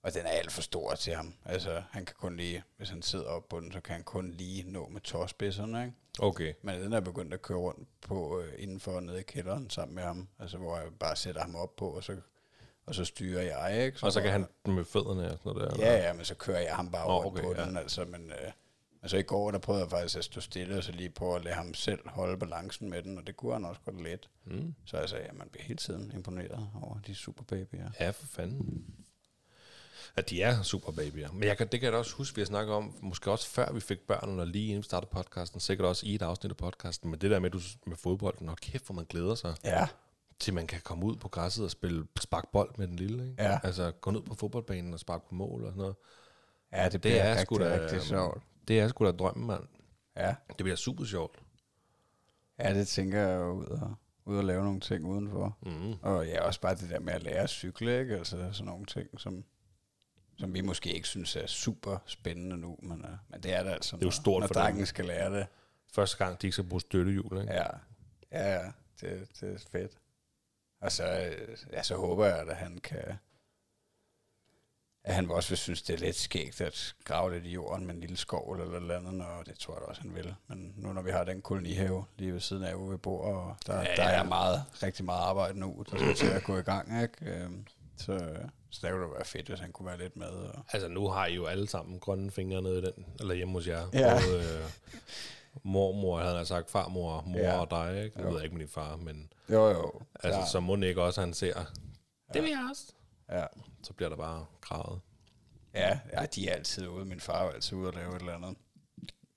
[0.01, 1.33] og den er alt for stor til ham.
[1.45, 4.31] Altså, han kan kun lige, hvis han sidder op på den, så kan han kun
[4.31, 5.95] lige nå med tåspidserne, ikke?
[6.19, 6.53] Okay.
[6.61, 10.03] Men den er begyndt at køre rundt på øh, indenfor nede i kælderen sammen med
[10.03, 10.27] ham.
[10.39, 12.17] Altså, hvor jeg bare sætter ham op på, og så,
[12.85, 13.99] og så styrer jeg, ikke?
[14.03, 15.85] Og så kan han med fødderne og sådan noget der.
[15.85, 17.65] Ja, ja, men så kører jeg ham bare rundt okay, på ja.
[17.65, 18.51] den, altså, men, øh,
[19.01, 21.35] men så i går, der prøvede jeg faktisk at stå stille, og så lige på
[21.35, 24.29] at lade ham selv holde balancen med den, og det kunne han også godt lidt.
[24.45, 24.73] Mm.
[24.85, 27.89] Så altså, ja, man bliver hele tiden imponeret over de super babyer.
[27.99, 28.85] Ja, for fanden.
[30.15, 31.31] At de er super babyer.
[31.31, 33.47] Men jeg kan, det kan jeg da også huske, vi har snakket om, måske også
[33.49, 36.51] før vi fik børn, eller lige inden vi startede podcasten, sikkert også i et afsnit
[36.51, 39.55] af podcasten, men det der med, du, med fodbolden, og kæft, hvor man glæder sig,
[39.63, 39.87] Ja.
[40.39, 43.43] til man kan komme ud på græsset og spille sparkbold med den lille, ikke?
[43.43, 43.59] Ja.
[43.63, 45.95] Altså gå ned på fodboldbanen og sparke på mål og sådan noget.
[46.73, 48.43] Ja, det Det er rigtig, sgu da, rigtig sjovt.
[48.67, 49.63] Det er sgu da drømmen, mand.
[50.17, 50.35] Ja.
[50.47, 51.39] Det bliver super sjovt.
[52.59, 53.93] ja, det tænker jeg jo ud og,
[54.25, 55.57] ud og lave nogle ting udenfor.
[55.61, 55.93] Mm.
[56.01, 58.17] Og ja, også bare det der med at lære at cykle, ikke?
[58.17, 59.43] Altså sådan nogle ting, som,
[60.39, 63.69] som vi måske ikke synes er super spændende nu, men, uh, men det er det
[63.71, 65.47] altså, Det er jo når, stort når for drengen skal lære det.
[65.93, 67.53] Første gang, de ikke skal bruge støttehjul, ikke?
[67.53, 67.67] Ja,
[68.31, 68.71] ja, ja
[69.01, 69.91] det, det er fedt.
[70.81, 73.17] Og så, øh, ja, så håber jeg, at han kan...
[75.03, 77.93] At han også vil synes, det er lidt skægt at grave lidt i jorden med
[77.95, 80.35] en lille skov eller noget andet, og det tror jeg også, han vil.
[80.47, 83.55] Men nu når vi har den kolonihave lige ved siden af, hvor vi bor, og
[83.67, 86.57] der, Ja, ja, der er meget, rigtig meget arbejde nu, der skal til at gå
[86.57, 87.25] i gang, ikke?
[87.25, 87.67] Øhm,
[87.97, 88.39] Så,
[88.69, 90.27] så der kunne det være fedt, hvis han kunne være lidt med.
[90.27, 93.53] Og, Altså, nu har I jo alle sammen grønne fingre nede i den, eller hjemme
[93.53, 93.87] hos jer.
[93.93, 94.13] Ja.
[94.13, 94.69] Både, øh,
[95.63, 97.45] mormor, havde han sagt, farmor, mor Ja.
[97.49, 97.59] ja.
[97.59, 98.19] og dig, ikke?
[98.19, 98.33] Jeg Jo.
[98.33, 99.91] ved ikke med din far, men jo, jo.
[100.15, 100.45] altså, klar.
[100.45, 101.53] så må ikke også, han ser,
[102.33, 102.83] det vil jeg også.
[103.31, 103.45] Ja.
[103.83, 104.99] Så bliver der bare kravet.
[105.73, 107.05] Ja, ja, de er altid ude.
[107.05, 108.55] Min far er altid ude og lave et eller andet,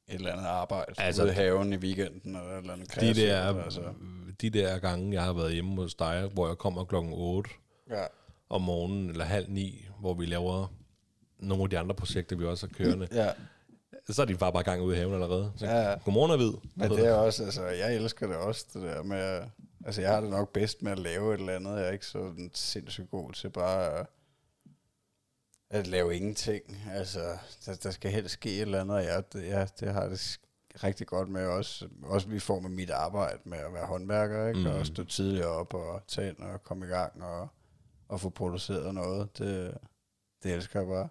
[0.09, 0.95] et eller andet arbejde.
[0.99, 3.95] Altså- ude i haven i weekenden, eller et eller andet De kreativt, der, altså.
[4.41, 7.51] de der gange, jeg har været hjemme hos dig, hvor jeg kommer klokken 8
[7.91, 8.07] Ja.
[8.53, 10.66] Om morgenen, eller halv ni, hvor vi laver
[11.38, 13.32] nogle af de andre projekter, vi også har kørende, ja,
[14.11, 15.53] så er de bare bare gang ude i haven allerede.
[15.57, 15.94] Så, Ja.
[16.05, 16.53] Godmorgen, Avid.
[16.74, 19.48] men det er også, altså, jeg elsker det også, det der med, at-
[19.86, 21.76] altså, jeg har det nok bedst med at lave et eller andet.
[21.76, 24.07] Jeg er ikke sådan sindssygt god til bare at,
[25.70, 26.62] at lave ingenting.
[26.92, 27.20] Altså,
[27.66, 30.38] der, der skal helst ske et eller andet, og jeg, det, ja, det har det
[30.84, 34.61] rigtig godt med også, også vi får med mit arbejde med at være håndværker, ikke?
[34.61, 34.66] Mm.
[34.66, 37.48] og stå tidligere op og tage ind og komme i gang og,
[38.12, 39.38] og få produceret noget.
[39.38, 39.78] Det,
[40.42, 41.08] det elsker jeg bare.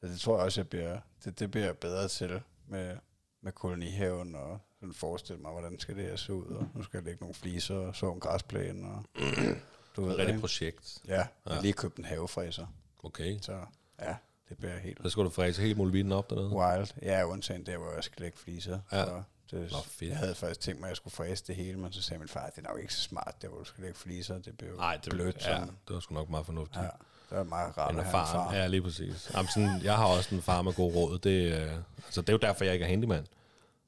[0.00, 2.96] Så det tror jeg også, jeg bliver, det, det bliver jeg bedre til med,
[3.40, 6.98] med kolonihaven og sådan forestille mig, hvordan skal det her se ud, og nu skal
[6.98, 9.04] jeg lægge nogle fliser og så en græsplæne, og
[9.96, 10.40] du ved, ikke?
[10.40, 10.98] projekt.
[11.08, 11.52] Ja, jeg Ja.
[11.54, 12.66] har lige købt en havefræser,
[13.02, 13.38] Okay.
[13.42, 13.60] så
[14.00, 14.16] ja,
[14.48, 16.48] det bliver helt Så skal du fræse hele muligheden op dernede.
[16.50, 16.88] wild.
[17.02, 18.80] Ja, undtagen der, hvor jeg skal lægge fliser.
[18.92, 19.04] Ja.
[19.04, 20.10] Så det, Nå, fedt.
[20.10, 22.28] Jeg havde faktisk tænkt mig, at jeg skulle fræse det hele, men så sagde min
[22.28, 24.38] far, det er nok ikke så smart, der hvor du skal lægge fliser.
[24.38, 25.36] Det bliver jo Nej, det, blødt.
[25.36, 25.66] ja, sådan.
[25.88, 26.82] det var sgu nok meget fornuftigt.
[26.84, 26.88] Ja,
[27.30, 28.26] det er meget rart at erfaren.
[28.50, 28.54] far.
[28.54, 29.30] Ja, lige præcis.
[29.34, 31.18] Jamen, sådan, jeg har også en far med god råd.
[31.18, 31.72] Det, øh,
[32.04, 33.26] altså, det er jo derfor, jeg ikke er handyman.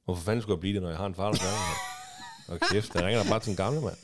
[0.04, 2.62] Hvorfor fanden skulle jeg blive det, når jeg har en far, der gør det?
[2.62, 3.96] Og kæft, jeg ringer da bare til en gamle mand.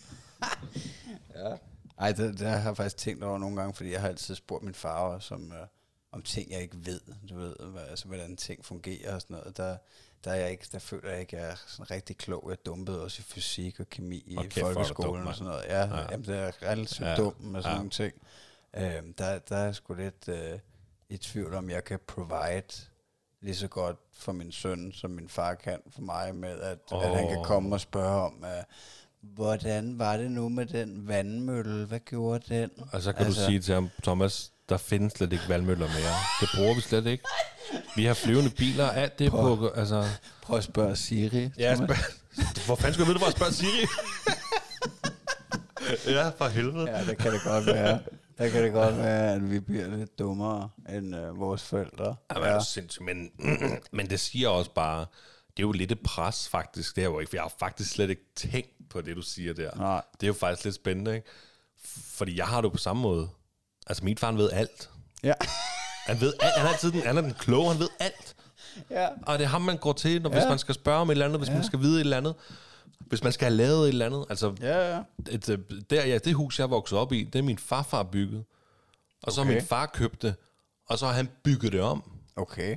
[1.34, 1.56] Ja.
[1.98, 4.64] Ej, det, det har jeg faktisk tænkt over nogle gange, fordi jeg har altid spurgt
[4.64, 5.66] min far også om, øh,
[6.12, 7.00] om ting, jeg ikke ved.
[7.30, 9.56] Du ved, hvad, altså, hvordan ting fungerer og sådan noget.
[9.56, 9.76] Der,
[10.24, 12.46] der, er jeg ikke, der føler jeg ikke, at jeg er sådan rigtig klog.
[12.50, 15.64] Jeg dumpede også i fysik og kemi i du folkeskolen dum, og sådan noget.
[15.68, 15.96] Ja, Ja.
[15.96, 16.06] ja.
[16.10, 17.16] Jamen, det er relativt Ja.
[17.16, 17.76] dumt med sådan Ja.
[17.76, 18.14] nogle ting.
[18.76, 20.58] Øhm, der, der er jeg sgu lidt øh,
[21.08, 22.62] i tvivl om, jeg kan provide
[23.40, 27.04] lige så godt for min søn, som min far kan for mig, med at, oh.
[27.04, 28.48] at han kan komme og spørge om, uh,
[29.20, 31.84] hvordan var det nu med den vandmølle?
[31.86, 32.70] Hvad gjorde den?
[32.92, 36.14] Og så kan Altså- du sige til ham, Thomas, der findes slet ikke valgmøller mere.
[36.40, 37.24] Det bruger vi slet ikke.
[37.96, 40.04] Vi har flyvende biler, alt det er på, altså...
[40.42, 41.50] Prøv at spørge Siri.
[41.58, 41.96] Ja, spørg,
[42.66, 43.86] hvor fanden skulle jeg vide, det var at spørge Siri?
[46.16, 46.90] ja, for helvede.
[46.90, 48.00] Ja, det kan det godt være.
[48.38, 52.16] Der kan det godt være, at vi bliver lidt dummere end uh, vores forældre.
[52.34, 52.60] Jamen, ja.
[52.60, 53.04] sindssygt.
[53.04, 53.30] Men,
[53.92, 55.00] men det siger også bare,
[55.56, 56.96] det er jo lidt et pres faktisk.
[56.96, 59.54] Det er jo ikke, for jeg har faktisk slet ikke tænkt på det, du siger
[59.54, 59.70] der.
[59.76, 60.02] Nej.
[60.12, 61.28] Det er jo faktisk lidt spændende, ikke?
[61.84, 63.28] Fordi jeg har det jo på samme måde.
[63.88, 64.90] Altså, min far, han ved alt.
[65.22, 65.32] Ja.
[66.06, 66.54] Han ved alt.
[66.56, 68.36] Han er altid den, han er den kloge, han ved alt.
[68.90, 69.08] ja.
[69.26, 70.36] Og det er ham, man går til, når, ja.
[70.38, 71.54] hvis man skal spørge om et eller andet, hvis ja.
[71.54, 72.34] man skal vide et eller andet.
[73.00, 74.26] Hvis man skal have lavet et eller andet.
[74.30, 75.02] Altså, Ja, ja.
[75.30, 75.58] et, øh,
[75.90, 78.44] der, ja, det hus, jeg vokset op i, det er min farfar bygget.
[79.22, 79.52] Og så Okay.
[79.52, 80.34] min far købt det,
[80.88, 82.10] og så har han bygget det om.
[82.36, 82.76] Okay.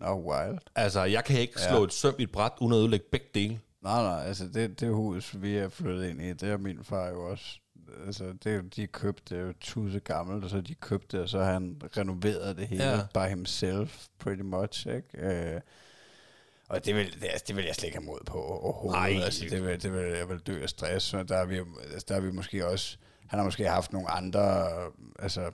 [0.00, 0.58] No, wild.
[0.74, 1.84] Altså, jeg kan ikke slå Ja.
[1.84, 3.60] et søm i et bræt, uden at ødelægge begge dele.
[3.82, 7.06] Nej, nej, altså det, det hus, vi er flyttet ind i, det er min far
[7.08, 7.44] jo også.
[8.06, 11.28] Altså, det, jo- de købte det er jo tusind gammelt, og så de købte og
[11.28, 13.00] så har han renoveret det hele Ja.
[13.14, 15.08] by himself, pretty much, ikke?
[15.54, 15.60] Øh,
[16.68, 19.00] og det vil, det, altså, det vil jeg slet ikke have mod på overhovedet.
[19.00, 19.24] Nej.
[19.24, 22.04] Altså, det vil, det vil, jeg vil dø af stress, så der er vi, altså,
[22.08, 24.66] der er vi måske også, han har måske haft nogle andre,
[25.18, 25.50] altså,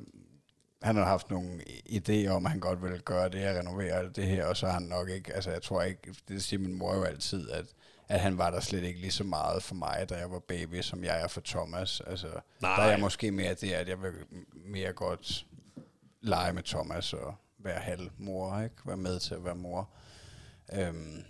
[0.83, 4.17] han har haft nogle idéer om, at han godt ville gøre det her, renovere alt
[4.17, 6.75] det her, og så har han nok ikke, altså jeg tror ikke, det siger min
[6.79, 7.65] mor jo altid, at,
[8.09, 10.81] at han var der slet ikke lige så meget for mig, da jeg var baby,
[10.81, 12.01] som jeg er for Thomas.
[12.01, 12.27] Altså,
[12.61, 12.77] Nej.
[12.77, 14.13] der er jeg måske mere det, at jeg vil
[14.53, 15.47] mere godt
[16.21, 18.77] lege med Thomas og være halv mor, ikke?
[18.87, 19.91] Være med til at være mor.
[20.73, 21.25] Øhm,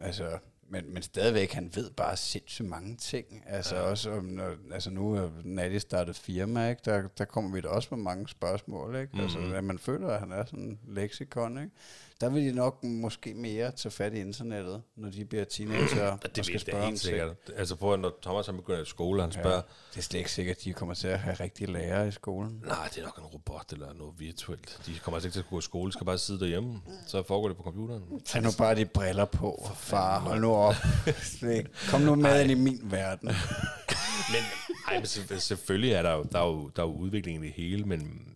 [0.00, 3.44] altså, men, men stadigvæk, han ved bare sindssygt mange ting.
[3.46, 3.82] Altså ja.
[3.82, 6.82] også om, når, altså nu er Natty startet firma, ikke?
[6.84, 9.06] Der, der kommer vi da også med mange spørgsmål, ikke?
[9.12, 9.20] Mm-hmm.
[9.20, 11.70] Altså, at man føler, at han er sådan en leksikon, ikke?
[12.20, 16.10] Der vil de nok måske mere tage fat i internettet, når de bliver teenager Ja,
[16.12, 17.36] og det skal spørge om sikkert.
[17.56, 19.62] Altså på, når Thomas han begynder i skole, han spørger, Ja,
[19.92, 22.62] det er slet ikke sikkert, at de kommer til at have rigtige lærere i skolen.
[22.66, 24.80] nej, det er nok en robot eller noget virtuelt.
[24.86, 26.80] De kommer altså ikke til at gå i skole, de skal bare sidde derhjemme.
[27.06, 28.20] Så foregår det på computeren.
[28.24, 30.20] Tag nu bare de briller på, for far.
[30.20, 30.74] Hold nu op.
[31.90, 33.28] Kom nu med ind i min verden.
[34.32, 34.42] Men,
[34.88, 37.46] ej, men selv- selvfølgelig er der jo, der er jo, der er jo udvikling i
[37.46, 38.26] det hele, men,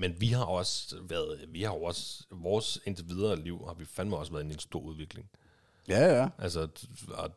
[0.00, 4.16] men vi har også været, vi har også, vores indtil videre liv har vi fandme
[4.16, 5.30] også været i en stor udvikling.
[5.88, 6.28] Ja, ja.
[6.38, 6.60] Altså,
[7.18, 7.30] at,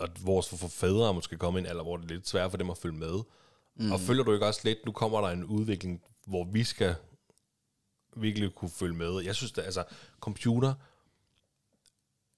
[0.00, 2.50] at vores for fædre er måske kommet i en alder, hvor det er lidt svært
[2.50, 3.20] for dem at følge med.
[3.76, 3.92] Mm.
[3.92, 6.94] Og følger du ikke også lidt, nu kommer der en udvikling, hvor vi skal
[8.16, 9.20] virkelig kunne følge med.
[9.20, 9.84] Jeg synes, at altså,
[10.20, 10.74] computer,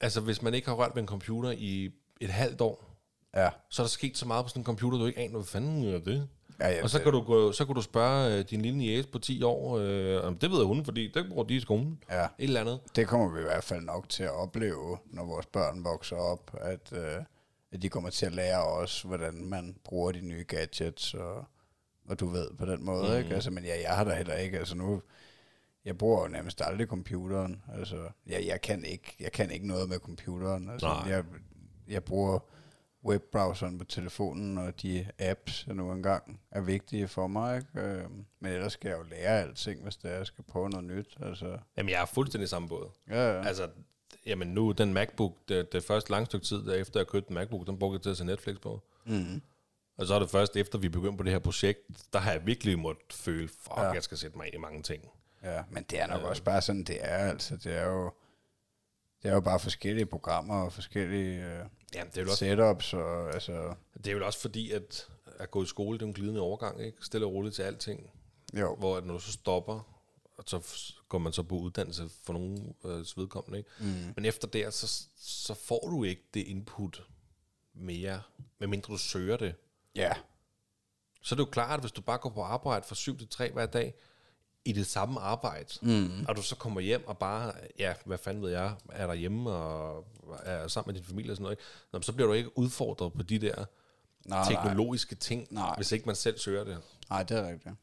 [0.01, 1.91] altså hvis man ikke har rørt ved en computer i
[2.21, 2.85] et halvt år,
[3.35, 3.51] Ja.
[3.69, 5.85] så er der sket så meget på sådan en computer, du ikke aner, hvad fanden
[5.85, 6.29] er det?
[6.61, 9.09] Ja, ja og så kan, du gå, så kan du spørge øh, din lille niece
[9.09, 11.99] på 10 år, øh, om det ved hun, fordi det bruger de i skolen.
[12.11, 12.25] Ja.
[12.25, 12.81] Et eller andet.
[12.97, 16.51] Det kommer vi i hvert fald nok til at opleve, når vores børn vokser op,
[16.61, 17.23] at, øh,
[17.73, 21.45] at de kommer til at lære os, hvordan man bruger de nye gadgets, og,
[22.09, 23.19] og du ved på den måde, mm.
[23.19, 23.35] ikke?
[23.35, 25.03] Altså, men ja, jeg har da heller ikke, altså nu,
[25.85, 27.97] jeg bruger jo nærmest aldrig computeren, altså,
[28.27, 31.13] jeg, jeg, kan ikke, jeg kan ikke noget med computeren, altså, Nej.
[31.13, 31.25] jeg,
[31.89, 32.39] jeg bruger
[33.09, 37.81] webbrowseren på telefonen, og de apps, der nu engang er vigtige for mig, ikke?
[37.89, 38.05] Øh,
[38.41, 41.17] men ellers skal jeg jo lære alting, hvis det er, jeg skal prøve noget nyt,
[41.23, 42.91] altså, Jamen, jeg er fuldstændig samme båd.
[43.11, 43.47] ja, ja.
[43.47, 43.69] Altså,
[44.27, 47.67] jamen nu, den MacBook, det, det første lange stykke tid, efter jeg købte en MacBook,
[47.67, 48.83] den brugte jeg til at se Netflix på.
[49.07, 49.43] Mm.
[49.97, 51.79] Og så er det først efter, vi begyndte på det her projekt,
[52.13, 53.83] der har jeg virkelig måttet føle, fuck, Ja.
[53.91, 55.05] jeg skal sætte mig ind i mange ting.
[55.43, 57.57] Ja, men det er nok også bare sådan, det er altså.
[57.57, 58.11] Det er jo,
[59.23, 61.65] det er jo bare forskellige programmer og forskellige øh,
[61.95, 62.95] Jamen, det er jo også, setups.
[62.95, 65.09] Og, altså, det er jo også fordi, at
[65.39, 66.99] at gå i skole, det er en glidende overgang, ikke?
[67.05, 68.11] Stille og roligt til alting.
[68.59, 69.81] jo, Hvor at når du så stopper,
[70.39, 70.75] og så
[71.09, 73.71] går man så på uddannelse for nogen øh, vedkommende, ikke?
[73.81, 74.13] Mm.
[74.17, 77.03] Men efter det, så, så får du ikke det input
[77.75, 78.23] mere,
[78.59, 79.55] medmindre du søger det.
[79.95, 80.13] ja,
[81.23, 83.29] Så er det jo klart, at hvis du bare går på arbejde fra 7 til
[83.29, 83.95] 3 hver dag,
[84.69, 86.25] i det samme arbejde, mm.
[86.29, 89.51] og du så kommer hjem og bare, ja, hvad fanden ved jeg, er der hjemme
[89.51, 90.05] og
[90.45, 91.63] er sammen med din familie og sådan noget, ikke?
[91.93, 93.65] Nå, så bliver du ikke udfordret på de der nej,
[94.25, 95.77] nej, teknologiske ting, Nej.
[95.77, 96.79] hvis ikke man selv søger det.
[97.11, 97.75] nej, det er rigtigt.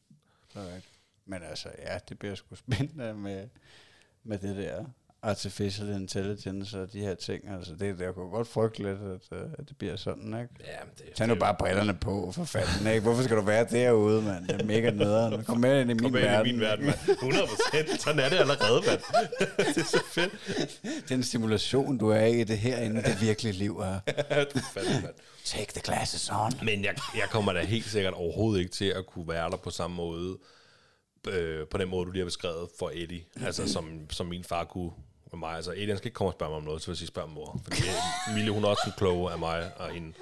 [0.54, 0.94] Det er rigtigt.
[1.24, 3.48] Men altså, ja, det bliver sgu spændende med,
[4.24, 4.84] med det der
[5.26, 7.48] artificial intelligence og de her ting.
[7.48, 10.54] Altså, det, det kunne godt frygte lidt, at, øh, at det bliver sådan, ikke?
[10.60, 13.00] Ja, det, Tag nu bare brillerne på, for fanden, ikke?
[13.00, 14.48] Hvorfor skal du være derude, mand?
[14.48, 15.44] Det er mega nederen.
[15.44, 16.46] Kom med ind i min Kom med ind verden.
[16.48, 16.98] i min verden, mand.
[17.08, 18.00] 100 procent.
[18.02, 19.00] Sådan er det allerede, mand.
[19.74, 21.08] det er så fedt.
[21.08, 24.00] Den stimulation, du er i det herinde, det virkelige liv er.
[25.02, 25.14] mand.
[25.44, 26.52] Take the glasses on.
[26.62, 29.70] Men jeg, jeg kommer da helt sikkert overhovedet ikke til at kunne være der på
[29.70, 30.38] samme måde,
[31.28, 33.24] øh, på den måde, du lige har beskrevet for Eddie.
[33.44, 34.90] Altså, som, som min far kunne
[35.32, 35.56] med mig.
[35.56, 37.08] Altså, Eddie, han skal ikke komme og spørge mig om noget, så vil jeg sige,
[37.08, 37.60] spørg mor.
[37.64, 37.82] Fordi
[38.30, 40.12] Emilie, hun er også klogere af mig og hende.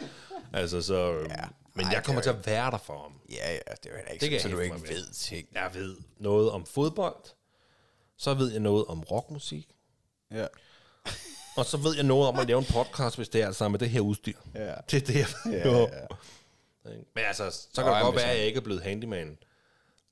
[0.53, 1.13] Altså, så...
[1.13, 1.45] Øh, ja.
[1.75, 3.13] Men Ej, jeg kommer det til at være der for ham.
[3.31, 5.49] Ja, ja, det er jo ikke Det så jeg du ikke ved ting.
[5.55, 7.25] Jeg ved noget om fodbold.
[8.19, 9.69] Så ved jeg noget om rockmusik.
[10.33, 10.47] Ja.
[11.57, 13.79] Og så ved jeg noget om at lave en podcast, hvis det er altså med
[13.79, 14.33] det her udstyr.
[14.55, 14.75] Ja.
[14.91, 15.87] Det er det, jeg ved Ja, ja.
[17.15, 18.83] Men altså, så Nå, kan det jamen, godt være, så- at jeg ikke er blevet
[18.83, 19.39] handyman,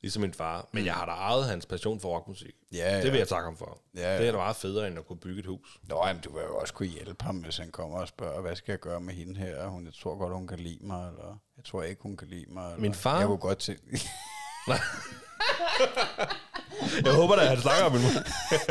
[0.03, 0.69] ligesom min far.
[0.73, 2.55] Men jeg har da ejet hans passion for rockmusik.
[2.73, 3.11] Ja, Det ja.
[3.11, 3.79] vil jeg takke ham for.
[3.97, 4.27] Ja, Det ja.
[4.27, 5.79] er da meget federe, end at kunne bygge et hus.
[5.89, 8.57] Nå, jamen, du vil jo også kunne hjælpe ham, hvis han kommer og spørger, hvad
[8.57, 9.67] skal jeg gøre med hende her?
[9.67, 12.45] Hun, jeg tror godt, hun kan lide mig, eller jeg tror ikke, hun kan lide
[12.49, 12.65] mig.
[12.67, 13.19] Eller, Min far?
[13.19, 13.77] Jeg kunne godt til...
[17.05, 18.11] Jeg håber da, at han snakker om min mor.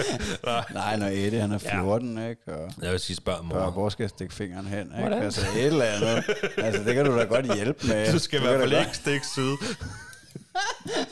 [0.73, 2.27] Nej, når Eddie, han er 14, ja.
[2.29, 2.41] ikke?
[2.55, 3.69] Og Jeg vil sige, spørg mor.
[3.71, 4.99] hvor skal jeg stikke fingeren hen, ikke?
[4.99, 5.23] Hvordan?
[5.23, 6.23] Altså, et eller andet.
[6.57, 8.13] Altså, det kan du da godt hjælpe med.
[8.13, 9.55] Du skal i hvert fald ikke stikke syd.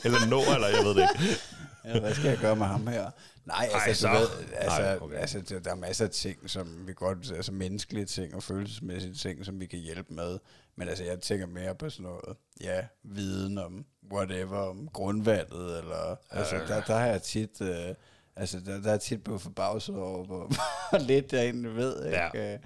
[0.04, 1.36] eller nå, eller jeg ved det ikke.
[1.84, 3.10] Ja, hvad skal jeg gøre med ham her?
[3.44, 4.08] Nej, altså, Ej, så.
[4.08, 5.16] du ved, altså, Ej, Ej, okay.
[5.16, 9.14] altså der, der er masser af ting, som vi godt, altså menneskelige ting og følelsesmæssige
[9.14, 10.38] ting, som vi kan hjælpe med.
[10.76, 16.16] Men altså, jeg tænker mere på sådan noget, ja, viden om whatever, om grundvandet, eller,
[16.30, 17.94] altså, der, der har jeg tit, øh,
[18.36, 20.46] altså, der, der er tit blevet forbavset over, hvor,
[20.90, 22.38] hvor lidt jeg egentlig ved, ikke?
[22.38, 22.58] Ja.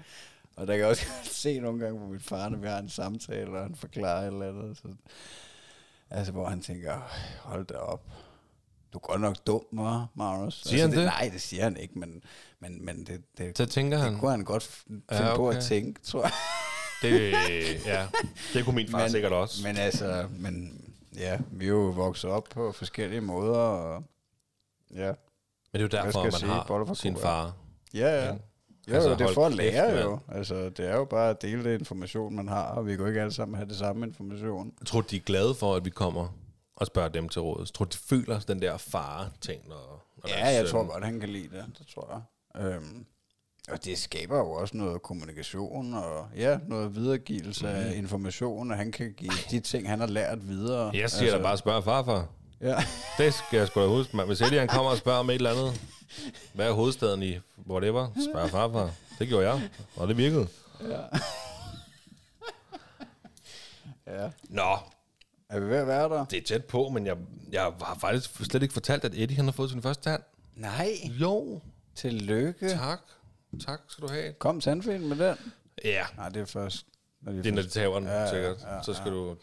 [0.55, 2.89] Og der kan jeg også se nogle gange på min far, når vi har en
[2.89, 4.87] samtale, og han forklarer et eller andet, så,
[6.09, 7.01] altså, hvor han tænker,
[7.41, 8.03] hold da op,
[8.93, 10.61] du er godt nok dum, hva', Magnus?
[10.65, 11.05] Siger han altså, det?
[11.07, 12.23] Nej, det siger han ikke, men,
[12.59, 15.47] men, men det, det, Så tænker det han, kunne han godt finde Ja, ja, på
[15.47, 15.57] okay.
[15.57, 16.31] at tænke, tror jeg.
[17.01, 17.31] det,
[17.85, 18.07] ja,
[18.53, 19.63] det kunne min far Men- sikkert også.
[19.67, 20.81] Men altså, men
[21.17, 24.03] ja, vi er jo vokset op på forskellige måder, og
[24.93, 25.15] ja, Men
[25.73, 26.51] det er jo derfor, man sige?
[26.51, 27.53] har sin far.
[27.93, 28.25] ja, ja.
[28.25, 28.35] Ja.
[28.89, 30.03] Jo, Altså, det er for at kæft, lære mand.
[30.05, 30.19] jo.
[30.31, 33.05] Altså, det er jo bare at dele det information, man har, og vi kan jo
[33.07, 34.71] ikke alle sammen have det samme information.
[34.79, 36.27] Jeg tror, de er glade for, at vi kommer
[36.75, 37.67] og spørger dem til rådet.
[37.69, 39.75] Jeg tror, de føler den der fare-ting, når,
[40.23, 41.65] når Ja, jeg søn- tror godt, han kan lide det.
[41.79, 42.23] Det tror
[42.55, 42.65] jeg.
[42.65, 43.05] Øhm,
[43.71, 47.71] og det skaber jo også noget kommunikation og ja, noget videregivelse mm.
[47.71, 50.91] af information, og han kan give de ting, han har lært videre.
[50.93, 52.27] Jeg siger altså, da bare, spørg farfar.
[52.61, 52.75] Ja.
[53.17, 54.17] Det skal jeg sgu da huske.
[54.17, 54.27] mand.
[54.27, 55.81] Hvis Eddie han kommer og spørger om et eller andet,
[56.53, 57.39] hvad er hovedstaden i
[57.69, 58.91] whatever, spørg farfar.
[59.19, 60.47] Det gjorde jeg, og det virkede.
[64.07, 64.29] ja.
[64.43, 64.77] Nå,
[65.49, 66.25] Er vi ved at være der?
[66.25, 67.17] det er tæt på, men jeg,
[67.51, 70.21] jeg har faktisk slet ikke fortalt, at Eddie han har fået sin første tand.
[70.55, 70.89] Nej.
[71.05, 71.61] Jo,
[71.95, 72.69] Tillykke.
[72.69, 72.99] tak.
[73.65, 74.33] Tak skal du have.
[74.33, 75.37] Kom tandfen med den.
[75.83, 76.85] Ja, Nej, det er først.
[77.21, 78.61] Når de det er, når de tager den, Ja, ja, sikkert.
[78.61, 79.35] ja, Så skal du...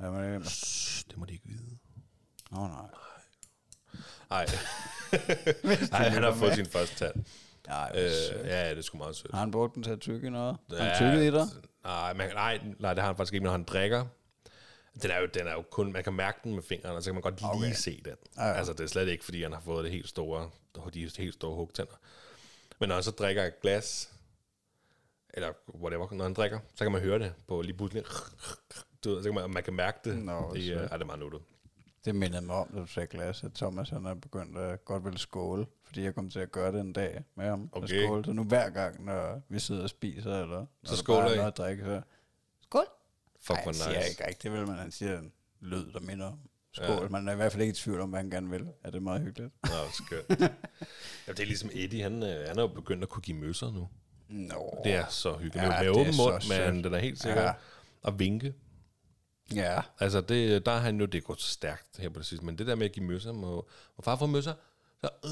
[0.00, 1.04] Ja, men det...
[1.08, 1.78] Det må de ikke vide.
[2.50, 2.86] Nå, nej.
[4.30, 4.46] Nej.
[5.90, 7.14] Nej, han har fået sin første tand.
[7.68, 9.32] Nej, Øh, øh, ja, det er sgu meget sødt.
[9.32, 10.56] har han brugt den til at tykke noget?
[10.72, 11.46] Ja, han tykket i dig?
[11.84, 14.06] Nej, man, nej, nej, det har han faktisk ikke, når han drikker.
[15.02, 17.08] Den er, jo, den er jo kun, man kan mærke den med fingrene, og så
[17.10, 17.72] kan man godt lige Okay.
[17.74, 18.14] se den.
[18.36, 18.52] Ja, ja.
[18.52, 20.50] Altså, det er slet ikke, fordi han har fået det helt store,
[20.94, 21.92] de helt store hugtænder.
[22.80, 24.10] Men når han så drikker et glas,
[25.34, 28.04] eller whatever, når han drikker, så kan man høre det på lige pludselig.
[29.04, 30.18] Du ved, så kan man, man kan mærke det.
[30.18, 30.78] Nå, det, sødt.
[30.78, 31.40] er, er det meget nuttet.
[32.04, 35.04] Det mindede mig om, da du sagde glas, at Thomas han er begyndt at godt
[35.04, 37.68] ville skåle, fordi jeg kom til at gøre det en dag med ham.
[37.72, 37.84] Okay.
[37.84, 38.04] Okay.
[38.04, 38.24] skåle.
[38.24, 41.32] Så nu hver gang, når vi sidder og spiser, eller Så når skåler der bare
[41.32, 42.02] er noget at drikke, så
[42.62, 42.84] skål!
[43.40, 44.10] Fuck, Ej, hvor han siger nice.
[44.10, 46.38] ikke rigtigt, vel, men han siger en lyd, der minder om
[46.72, 46.86] skål.
[46.88, 47.02] Ja.
[47.02, 47.08] Ja.
[47.08, 48.68] Man er i hvert fald ikke i tvivl om, hvad han gerne vil.
[48.84, 49.52] Er det meget hyggeligt?
[49.62, 50.40] Nå, skønt.
[51.26, 53.72] ja, det er ligesom Eddie, han, øh, han er jo begyndt at kunne give møsser
[53.72, 53.88] nu.
[54.28, 54.80] Nå.
[54.84, 55.66] Det er så hyggeligt.
[55.66, 57.44] Ja, med, er åben mund, men den er helt sikkert.
[57.44, 57.52] Ja.
[58.02, 58.54] Og vinke.
[59.54, 59.80] Ja.
[60.00, 62.66] Altså, det, der har han jo, det går stærkt her på det sidste, men det
[62.66, 63.50] der med at give møsser, må,
[63.96, 64.52] må far få møsser,
[65.00, 65.30] så, øh,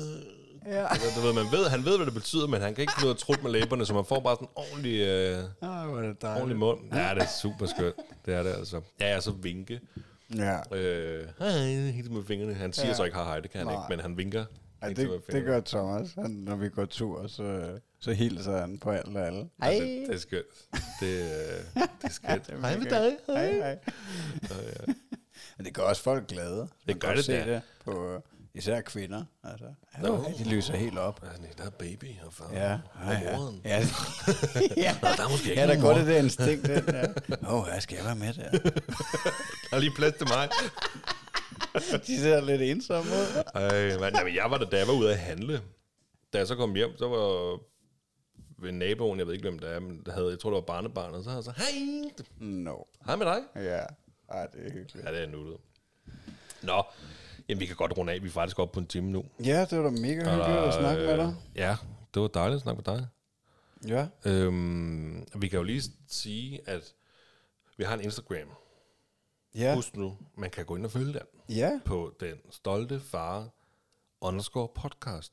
[0.72, 0.86] Ja.
[0.90, 3.06] altså, du ved, man ved, han ved, hvad det betyder, men han kan ikke finde
[3.06, 6.14] ud af at trutte med læberne, så man får bare sådan en ordentlig, øh, er
[6.20, 6.80] det ordentlig mund.
[6.94, 7.94] Ja, det er super skønt.
[8.26, 8.80] Det er det altså.
[9.00, 9.80] Ja, ja, så vinke.
[10.36, 10.76] Ja.
[10.76, 11.50] Øh, hej,
[11.90, 12.54] helt med fingrene.
[12.54, 12.94] Han siger Ja.
[12.94, 13.74] så ikke hej, hej, det kan han Nej.
[13.74, 14.44] ikke, men han vinker.
[14.82, 16.14] Ej, det, det gør Thomas.
[16.14, 19.48] Han, når vi går tur, så, så hilser han på alle og alle.
[19.62, 20.46] Ja, det, det, er skønt.
[21.00, 22.46] Det, øh, det er skønt.
[22.46, 23.16] det er Hej med dig.
[23.26, 23.78] Hej, hej.
[25.56, 26.56] Men det gør også folk glade.
[26.56, 27.54] Man kan gør det se da.
[27.54, 28.20] det på øh,
[28.54, 29.24] især kvinder.
[29.44, 29.66] Altså,
[29.96, 30.24] ja, Nå.
[30.38, 31.20] de lyser helt op.
[31.22, 32.50] Ja, nej, der er baby og far.
[32.52, 33.36] Ja, og ja, ja.
[33.36, 33.60] moren.
[33.64, 33.76] Ja,
[34.76, 34.96] ja.
[35.02, 36.68] Nå, der er måske ikke ja der går det der instinkt.
[37.48, 38.50] Åh, oh, jeg skal jeg være med der.
[39.70, 40.48] Der er lige plads til mig.
[42.06, 43.42] De ser lidt ensomme ud.
[43.54, 45.60] Ej, man, jamen, jeg var der, da jeg var ude at handle.
[46.32, 47.58] Da jeg så kom hjem, så var
[48.58, 50.60] ved naboen, jeg ved ikke, hvem det er, men der havde, jeg tror, det var
[50.60, 52.76] barnebarnet, så havde jeg så, hej, No.
[53.06, 53.38] hej med dig.
[53.56, 53.80] Ja,
[54.28, 55.06] Ej, det er hyggeligt.
[55.06, 55.56] Ja, det er nuttet.
[56.62, 56.82] Nå,
[57.48, 59.24] jamen vi kan godt runde af, vi er faktisk oppe på en time nu.
[59.44, 61.34] Ja, det var da mega hyggeligt at snakke med dig.
[61.54, 61.76] Ja,
[62.14, 63.06] det var dejligt at snakke med dig.
[63.88, 64.06] Ja.
[64.30, 66.94] Øhm, vi kan jo lige sige, at
[67.76, 68.48] vi har en Instagram.
[69.56, 69.74] Ja.
[69.74, 71.22] Husk nu, man kan gå ind og følge den
[71.56, 71.70] Ja.
[71.84, 73.48] på den stolte far
[74.20, 75.32] underscore podcast.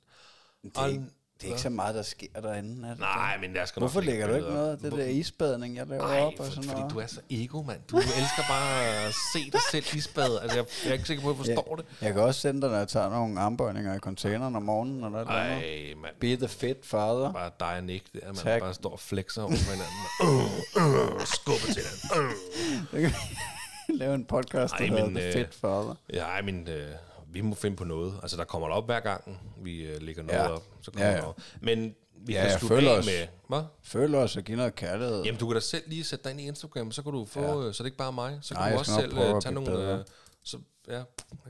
[0.63, 1.03] Det er, ikke,
[1.41, 2.87] det er ikke så meget, der sker derinde.
[2.87, 5.05] Er det Nej, men jeg skal Hvorfor lægger du ikke noget af det Hvor- der
[5.05, 6.93] isbadning, jeg laver Ej, op og for, sådan fordi noget?
[6.93, 7.81] du er så ego, mand.
[7.87, 10.39] Du elsker bare at se dig selv i spad.
[10.41, 11.85] Altså, jeg, jeg er ikke sikker på, at jeg forstår det.
[12.01, 15.17] Jeg kan også sende dig, når jeg tager nogle armbøjninger i containeren om morgenen, eller
[15.19, 15.89] et eller andet.
[15.89, 16.15] Ej, mand.
[16.19, 17.33] Be the fit father.
[17.33, 18.61] Bare dig og Nick der, man Tak.
[18.61, 20.03] bare står og flexer over hinanden.
[20.23, 23.05] Uh, uh, skubber til hinanden.
[23.05, 23.11] Uh.
[23.99, 25.95] Lave en podcast, der hedder øh, Fit Father.
[26.13, 26.87] Ja, men øh,
[27.27, 28.13] vi må finde på noget.
[28.21, 30.47] Altså, der kommer der op hver gang, vi øh, lægger noget Ja.
[30.49, 30.63] op.
[30.81, 31.23] Så kommer Ja, ja, ja.
[31.23, 31.29] ja.
[31.29, 31.39] op.
[31.61, 33.27] Men vi Ja, kan slutte af os- med...
[33.49, 33.61] Hvad?
[33.83, 35.23] Føl os og give noget kærlighed.
[35.23, 37.41] Jamen, du kan da selv lige sætte dig ind i Instagram, så kan du få...
[37.41, 37.47] Ja.
[37.47, 38.39] Så det er ikke bare mig.
[38.41, 39.71] Så kan Nej, du også selv øh, tage nogle...
[39.71, 39.97] bedre.
[39.99, 40.05] Øh,
[40.43, 40.57] så,
[40.87, 40.97] ja,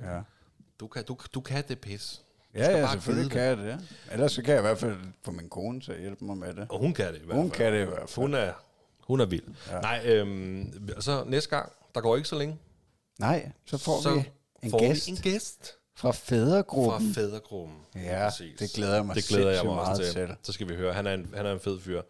[0.04, 0.22] ja.
[0.80, 2.22] du kan, du, du kan det pis.
[2.56, 3.80] Du Ja, ja, selvfølgelig kan jeg det.
[4.12, 6.54] Ellers så kan jeg i hvert fald få min kone til at hjælpe mig med
[6.54, 6.68] det.
[6.70, 7.58] Og hun kan det i hvert Hun fald.
[7.58, 8.16] kan det i hvert fald.
[8.24, 8.54] Hun er,
[9.08, 9.44] hun er vild.
[9.70, 9.76] Ja.
[9.76, 9.82] Ja.
[9.82, 12.60] Nej, øhm, så næste gang, der går ikke så længe,
[13.20, 14.30] Nej, så får så vi
[14.64, 17.14] en får gæst vi en gæst fra fra fædregruppen.
[17.14, 17.78] Fædregruppen.
[17.96, 18.30] Ja,
[18.60, 20.14] det glæder jeg mig Det glæder jeg mig meget til.
[20.14, 20.36] til.
[20.44, 20.94] Så skal vi høre.
[20.94, 22.02] Han er en, han er en fed fyr,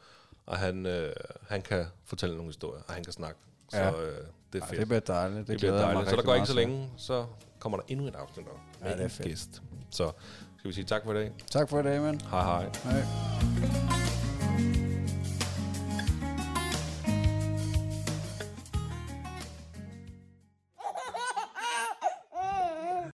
[0.45, 1.13] og han, øh,
[1.49, 3.39] han kan fortælle nogle historier, og han kan snakke.
[3.69, 3.91] Så Ja.
[3.91, 4.17] øh,
[4.53, 4.79] det er Ej, fedt.
[4.79, 5.39] det bliver dejligt.
[5.39, 6.09] Det, det glæder bliver dejligt.
[6.09, 7.25] Så der går ikke så længe, så
[7.59, 8.53] kommer der endnu et afsnit med
[8.89, 9.27] Ja, det er en fedt.
[9.27, 9.61] gæst.
[9.89, 10.11] Så
[10.57, 11.31] skal vi sige tak for i dag.
[11.51, 12.21] Tak for i dag, mand.
[12.21, 12.69] Hej hej.
[12.83, 14.12] Hej.